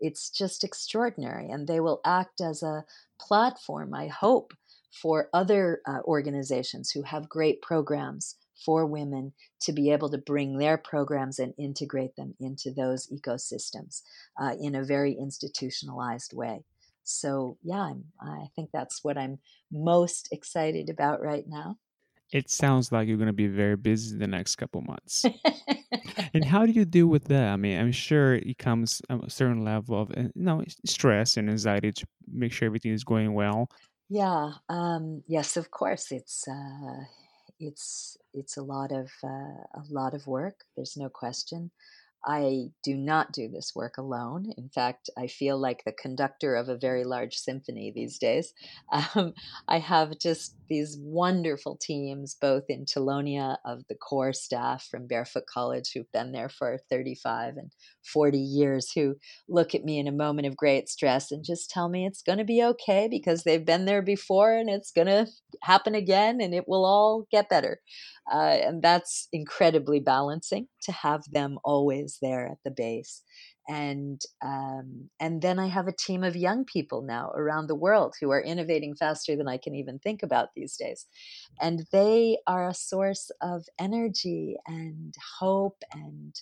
It's 0.00 0.30
just 0.30 0.64
extraordinary. 0.64 1.50
And 1.50 1.68
they 1.68 1.78
will 1.78 2.00
act 2.06 2.40
as 2.40 2.62
a 2.62 2.84
platform, 3.20 3.92
I 3.94 4.06
hope, 4.06 4.54
for 4.90 5.28
other 5.32 5.80
uh, 5.86 6.00
organizations 6.04 6.90
who 6.90 7.02
have 7.02 7.28
great 7.28 7.62
programs 7.62 8.36
for 8.64 8.84
women 8.86 9.32
to 9.62 9.72
be 9.72 9.90
able 9.90 10.10
to 10.10 10.18
bring 10.18 10.58
their 10.58 10.76
programs 10.76 11.38
and 11.38 11.54
integrate 11.58 12.16
them 12.16 12.34
into 12.40 12.70
those 12.70 13.06
ecosystems 13.08 14.02
uh, 14.40 14.54
in 14.60 14.74
a 14.74 14.84
very 14.84 15.12
institutionalized 15.12 16.32
way. 16.34 16.64
So, 17.04 17.56
yeah, 17.62 17.80
I'm, 17.80 18.04
I 18.20 18.48
think 18.54 18.70
that's 18.72 19.02
what 19.02 19.16
I'm 19.16 19.38
most 19.72 20.28
excited 20.32 20.90
about 20.90 21.22
right 21.22 21.44
now. 21.48 21.76
It 22.32 22.48
sounds 22.48 22.92
like 22.92 23.08
you're 23.08 23.16
going 23.16 23.26
to 23.26 23.32
be 23.32 23.48
very 23.48 23.76
busy 23.76 24.16
the 24.16 24.26
next 24.26 24.54
couple 24.56 24.82
months. 24.82 25.24
and 26.34 26.44
how 26.44 26.64
do 26.64 26.70
you 26.70 26.84
deal 26.84 27.08
with 27.08 27.24
that? 27.24 27.48
I 27.48 27.56
mean, 27.56 27.76
I'm 27.78 27.90
sure 27.90 28.34
it 28.34 28.56
comes 28.58 29.02
a 29.08 29.28
certain 29.28 29.64
level 29.64 30.02
of 30.02 30.10
uh, 30.12 30.20
you 30.20 30.30
know 30.36 30.62
stress 30.86 31.36
and 31.36 31.50
anxiety 31.50 31.90
to 31.90 32.06
make 32.32 32.52
sure 32.52 32.66
everything 32.66 32.92
is 32.92 33.02
going 33.02 33.34
well. 33.34 33.68
Yeah. 34.10 34.54
Um, 34.68 35.22
yes, 35.26 35.56
of 35.56 35.70
course. 35.70 36.12
It's 36.12 36.46
uh, 36.48 37.04
it's 37.58 38.16
it's 38.34 38.56
a 38.56 38.62
lot 38.62 38.92
of 38.92 39.10
uh, 39.24 39.62
a 39.74 39.84
lot 39.88 40.14
of 40.14 40.26
work. 40.26 40.64
There's 40.76 40.96
no 40.96 41.08
question. 41.08 41.70
I 42.24 42.70
do 42.82 42.96
not 42.96 43.32
do 43.32 43.48
this 43.48 43.72
work 43.74 43.96
alone. 43.96 44.52
In 44.58 44.68
fact, 44.68 45.08
I 45.16 45.26
feel 45.26 45.58
like 45.58 45.84
the 45.84 45.92
conductor 45.92 46.54
of 46.54 46.68
a 46.68 46.76
very 46.76 47.04
large 47.04 47.36
symphony 47.36 47.92
these 47.94 48.18
days. 48.18 48.52
Um, 49.14 49.34
I 49.66 49.78
have 49.78 50.18
just 50.18 50.54
these 50.68 50.98
wonderful 51.00 51.76
teams, 51.80 52.36
both 52.40 52.64
in 52.68 52.84
Tilonia 52.84 53.56
of 53.64 53.82
the 53.88 53.94
core 53.94 54.32
staff 54.32 54.86
from 54.90 55.06
Barefoot 55.06 55.44
College, 55.46 55.92
who've 55.92 56.10
been 56.12 56.32
there 56.32 56.48
for 56.48 56.78
35 56.90 57.56
and 57.56 57.72
40 58.04 58.38
years, 58.38 58.92
who 58.92 59.16
look 59.48 59.74
at 59.74 59.84
me 59.84 59.98
in 59.98 60.06
a 60.06 60.12
moment 60.12 60.46
of 60.46 60.56
great 60.56 60.88
stress 60.88 61.30
and 61.30 61.44
just 61.44 61.70
tell 61.70 61.88
me 61.88 62.04
it's 62.04 62.22
going 62.22 62.38
to 62.38 62.44
be 62.44 62.62
okay 62.62 63.08
because 63.08 63.44
they've 63.44 63.64
been 63.64 63.84
there 63.84 64.02
before 64.02 64.54
and 64.54 64.68
it's 64.68 64.92
going 64.92 65.06
to 65.06 65.26
happen 65.62 65.94
again 65.94 66.40
and 66.40 66.54
it 66.54 66.68
will 66.68 66.84
all 66.84 67.26
get 67.30 67.48
better. 67.48 67.80
Uh, 68.32 68.58
and 68.62 68.82
that's 68.82 69.28
incredibly 69.32 69.98
balancing 69.98 70.68
to 70.82 70.92
have 70.92 71.22
them 71.32 71.58
always 71.64 72.09
there 72.20 72.46
at 72.46 72.58
the 72.64 72.70
base 72.70 73.22
and 73.70 74.20
um, 74.42 75.08
and 75.20 75.40
then 75.40 75.60
I 75.60 75.68
have 75.68 75.86
a 75.86 75.92
team 75.92 76.24
of 76.24 76.34
young 76.34 76.64
people 76.64 77.02
now 77.02 77.30
around 77.36 77.68
the 77.68 77.74
world 77.76 78.14
who 78.20 78.30
are 78.30 78.40
innovating 78.40 78.96
faster 78.96 79.36
than 79.36 79.46
I 79.46 79.58
can 79.58 79.76
even 79.76 80.00
think 80.00 80.24
about 80.24 80.48
these 80.56 80.76
days, 80.76 81.06
and 81.60 81.86
they 81.92 82.38
are 82.48 82.68
a 82.68 82.74
source 82.74 83.30
of 83.40 83.64
energy 83.78 84.56
and 84.66 85.14
hope 85.38 85.82
and 85.92 86.34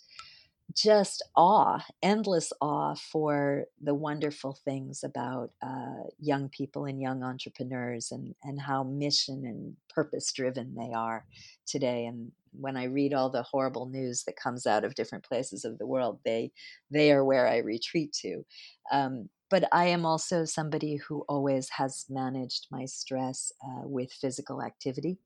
just 0.75 1.23
awe, 1.35 1.83
endless 2.03 2.53
awe 2.61 2.95
for 2.95 3.65
the 3.81 3.95
wonderful 3.95 4.53
things 4.65 5.03
about 5.03 5.51
uh, 5.63 6.05
young 6.19 6.49
people 6.51 6.85
and 6.85 7.01
young 7.01 7.23
entrepreneurs 7.23 8.13
and, 8.13 8.35
and 8.45 8.61
how 8.61 8.83
mission 8.85 9.45
and 9.47 9.77
purpose 9.89 10.33
driven 10.33 10.75
they 10.75 10.93
are 10.93 11.27
today. 11.67 12.07
And 12.07 12.33
when 12.53 12.77
I 12.77 12.85
read 12.85 13.15
all 13.15 13.31
the 13.31 13.43
horrible 13.43 13.87
news 13.87 14.25
that 14.25 14.37
comes 14.37 14.67
out 14.67 14.85
of 14.85 14.95
different 14.95 15.25
places 15.25 15.65
of 15.65 15.79
the 15.79 15.87
world, 15.87 16.21
they 16.25 16.53
they 16.91 17.13
are 17.13 17.25
where 17.25 17.49
I 17.49 17.59
retreat 17.59 18.13
to. 18.21 18.45
Um, 18.93 19.29
but 19.51 19.65
I 19.73 19.87
am 19.87 20.05
also 20.05 20.45
somebody 20.45 20.97
who 20.97 21.25
always 21.29 21.71
has 21.71 22.05
managed 22.11 22.67
my 22.71 22.85
stress 22.85 23.53
uh, 23.65 23.89
with 23.89 24.13
physical 24.13 24.63
activity 24.63 25.19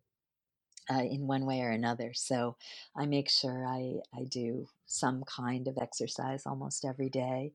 uh, 0.90 1.02
in 1.02 1.26
one 1.26 1.46
way 1.46 1.60
or 1.60 1.70
another. 1.70 2.12
So 2.14 2.56
I 2.96 3.06
make 3.06 3.30
sure 3.30 3.66
I, 3.66 3.96
I 4.14 4.24
do 4.24 4.66
some 4.86 5.24
kind 5.24 5.68
of 5.68 5.78
exercise 5.80 6.44
almost 6.46 6.84
every 6.84 7.08
day. 7.08 7.52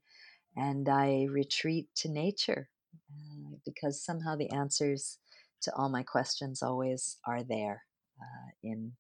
And 0.56 0.90
I 0.90 1.28
retreat 1.30 1.88
to 1.98 2.10
nature 2.10 2.70
uh, 3.12 3.58
because 3.66 4.04
somehow 4.04 4.36
the 4.36 4.50
answers 4.50 5.20
to 5.62 5.76
all 5.76 5.90
my 5.90 6.04
questions 6.04 6.64
always 6.64 7.18
are 7.26 7.44
there 7.44 7.84
uh, 8.20 8.50
in 8.64 8.94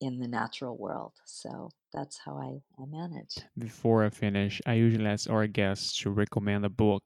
in 0.00 0.18
the 0.18 0.28
natural 0.28 0.76
world. 0.76 1.12
So 1.24 1.70
that's 1.92 2.18
how 2.24 2.36
I, 2.36 2.82
I 2.82 2.86
manage. 2.86 3.38
Before 3.56 4.04
I 4.04 4.10
finish, 4.10 4.60
I 4.66 4.74
usually 4.74 5.06
ask 5.06 5.30
our 5.30 5.46
guests 5.46 5.96
to 6.02 6.10
recommend 6.10 6.64
a 6.64 6.68
book 6.68 7.02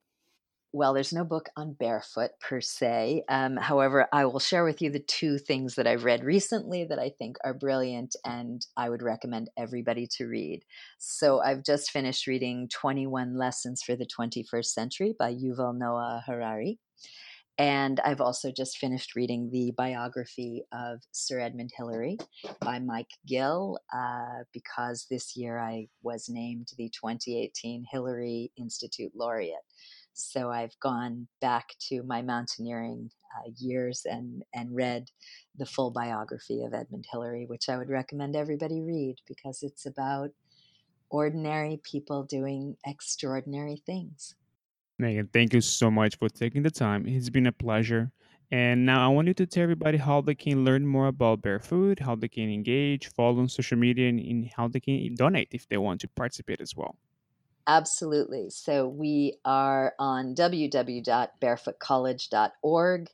well, 0.72 0.92
there's 0.92 1.12
no 1.12 1.24
book 1.24 1.48
on 1.56 1.72
barefoot 1.72 2.32
per 2.40 2.60
se. 2.60 3.22
Um, 3.28 3.56
however, 3.56 4.06
I 4.12 4.26
will 4.26 4.38
share 4.38 4.64
with 4.64 4.82
you 4.82 4.90
the 4.90 4.98
two 4.98 5.38
things 5.38 5.76
that 5.76 5.86
I've 5.86 6.04
read 6.04 6.24
recently 6.24 6.84
that 6.84 6.98
I 6.98 7.08
think 7.08 7.36
are 7.42 7.54
brilliant 7.54 8.16
and 8.24 8.64
I 8.76 8.90
would 8.90 9.02
recommend 9.02 9.48
everybody 9.56 10.06
to 10.18 10.26
read. 10.26 10.64
So 10.98 11.40
I've 11.40 11.64
just 11.64 11.90
finished 11.90 12.26
reading 12.26 12.68
21 12.68 13.38
Lessons 13.38 13.82
for 13.82 13.96
the 13.96 14.06
21st 14.06 14.66
Century 14.66 15.14
by 15.18 15.34
Yuval 15.34 15.76
Noah 15.76 16.22
Harari. 16.26 16.78
And 17.56 17.98
I've 18.00 18.20
also 18.20 18.52
just 18.52 18.78
finished 18.78 19.16
reading 19.16 19.50
the 19.50 19.72
biography 19.76 20.62
of 20.72 21.00
Sir 21.10 21.40
Edmund 21.40 21.72
Hillary 21.76 22.16
by 22.60 22.78
Mike 22.78 23.10
Gill 23.26 23.80
uh, 23.92 24.44
because 24.52 25.06
this 25.10 25.34
year 25.34 25.58
I 25.58 25.88
was 26.02 26.28
named 26.28 26.68
the 26.76 26.88
2018 26.90 27.86
Hillary 27.90 28.52
Institute 28.56 29.10
Laureate. 29.16 29.56
So 30.18 30.50
I've 30.50 30.78
gone 30.80 31.28
back 31.40 31.76
to 31.88 32.02
my 32.02 32.22
mountaineering 32.22 33.08
uh, 33.36 33.50
years 33.56 34.04
and, 34.04 34.42
and 34.52 34.74
read 34.74 35.08
the 35.56 35.64
full 35.64 35.92
biography 35.92 36.64
of 36.64 36.74
Edmund 36.74 37.06
Hillary, 37.10 37.46
which 37.46 37.68
I 37.68 37.76
would 37.76 37.88
recommend 37.88 38.34
everybody 38.34 38.82
read 38.82 39.16
because 39.28 39.62
it's 39.62 39.86
about 39.86 40.30
ordinary 41.08 41.80
people 41.84 42.24
doing 42.24 42.76
extraordinary 42.84 43.80
things. 43.86 44.34
Meagan, 44.98 45.28
thank 45.32 45.54
you 45.54 45.60
so 45.60 45.88
much 45.88 46.16
for 46.16 46.28
taking 46.28 46.64
the 46.64 46.70
time. 46.70 47.06
It's 47.06 47.30
been 47.30 47.46
a 47.46 47.52
pleasure. 47.52 48.10
And 48.50 48.84
now 48.84 49.04
I 49.04 49.14
want 49.14 49.28
you 49.28 49.34
to 49.34 49.46
tell 49.46 49.62
everybody 49.62 49.98
how 49.98 50.20
they 50.20 50.34
can 50.34 50.64
learn 50.64 50.84
more 50.84 51.06
about 51.06 51.42
Barefoot, 51.42 52.00
how 52.00 52.16
they 52.16 52.28
can 52.28 52.50
engage, 52.50 53.06
follow 53.12 53.38
on 53.38 53.48
social 53.48 53.78
media, 53.78 54.08
and, 54.08 54.50
how 54.56 54.66
they 54.66 54.80
can 54.80 55.14
donate 55.14 55.48
if 55.52 55.68
they 55.68 55.76
want 55.76 56.00
to 56.00 56.08
participate 56.08 56.60
as 56.60 56.74
well. 56.74 56.96
Absolutely. 57.68 58.48
So 58.48 58.88
we 58.88 59.34
are 59.44 59.92
on 59.98 60.34
www.barefootcollege.org. 60.34 63.08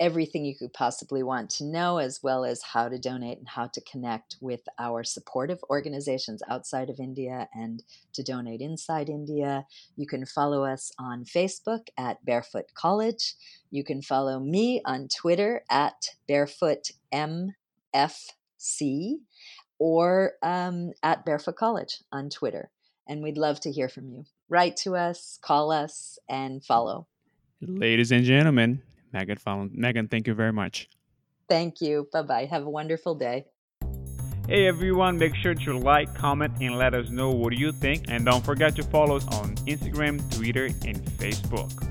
Everything 0.00 0.44
you 0.46 0.56
could 0.56 0.72
possibly 0.72 1.22
want 1.22 1.50
to 1.50 1.64
know, 1.64 1.98
as 1.98 2.20
well 2.20 2.44
as 2.44 2.60
how 2.62 2.88
to 2.88 2.98
donate 2.98 3.38
and 3.38 3.48
how 3.48 3.68
to 3.68 3.80
connect 3.82 4.36
with 4.40 4.62
our 4.80 5.04
supportive 5.04 5.62
organizations 5.70 6.42
outside 6.50 6.90
of 6.90 6.98
India 6.98 7.48
and 7.54 7.84
to 8.14 8.24
donate 8.24 8.60
inside 8.60 9.08
India. 9.08 9.64
You 9.96 10.08
can 10.08 10.26
follow 10.26 10.64
us 10.64 10.90
on 10.98 11.24
Facebook 11.24 11.86
at 11.96 12.24
Barefoot 12.24 12.74
College. 12.74 13.36
You 13.70 13.84
can 13.84 14.02
follow 14.02 14.40
me 14.40 14.82
on 14.84 15.06
Twitter 15.06 15.62
at 15.70 16.16
BarefootMFC 16.28 19.14
or 19.78 20.32
um, 20.42 20.90
at 21.04 21.24
Barefoot 21.24 21.56
College 21.56 22.02
on 22.10 22.28
Twitter 22.28 22.72
and 23.10 23.22
we'd 23.22 23.36
love 23.36 23.60
to 23.60 23.72
hear 23.72 23.88
from 23.88 24.08
you. 24.08 24.24
Write 24.48 24.76
to 24.78 24.94
us, 24.94 25.38
call 25.42 25.72
us, 25.72 26.18
and 26.28 26.64
follow. 26.64 27.08
Ladies 27.60 28.12
and 28.12 28.24
gentlemen, 28.24 28.80
Meagan 29.12 29.36
Fallone. 29.36 29.74
Meagan, 29.74 30.08
thank 30.08 30.26
you 30.26 30.32
very 30.32 30.52
much. 30.52 30.88
Thank 31.48 31.82
you. 31.82 32.08
Bye 32.12 32.22
bye. 32.22 32.44
Have 32.46 32.64
a 32.64 32.70
wonderful 32.70 33.16
day. 33.16 33.44
Hey 34.48 34.66
everyone, 34.66 35.18
make 35.18 35.34
sure 35.36 35.54
to 35.54 35.78
like, 35.78 36.14
comment, 36.14 36.54
and 36.60 36.78
let 36.78 36.94
us 36.94 37.10
know 37.10 37.30
what 37.30 37.52
you 37.56 37.72
think. 37.72 38.04
And 38.08 38.24
don't 38.24 38.44
forget 38.44 38.74
to 38.76 38.82
follow 38.84 39.16
us 39.16 39.26
on 39.38 39.56
Instagram, 39.66 40.18
Twitter, 40.34 40.66
and 40.66 41.04
Facebook. 41.18 41.89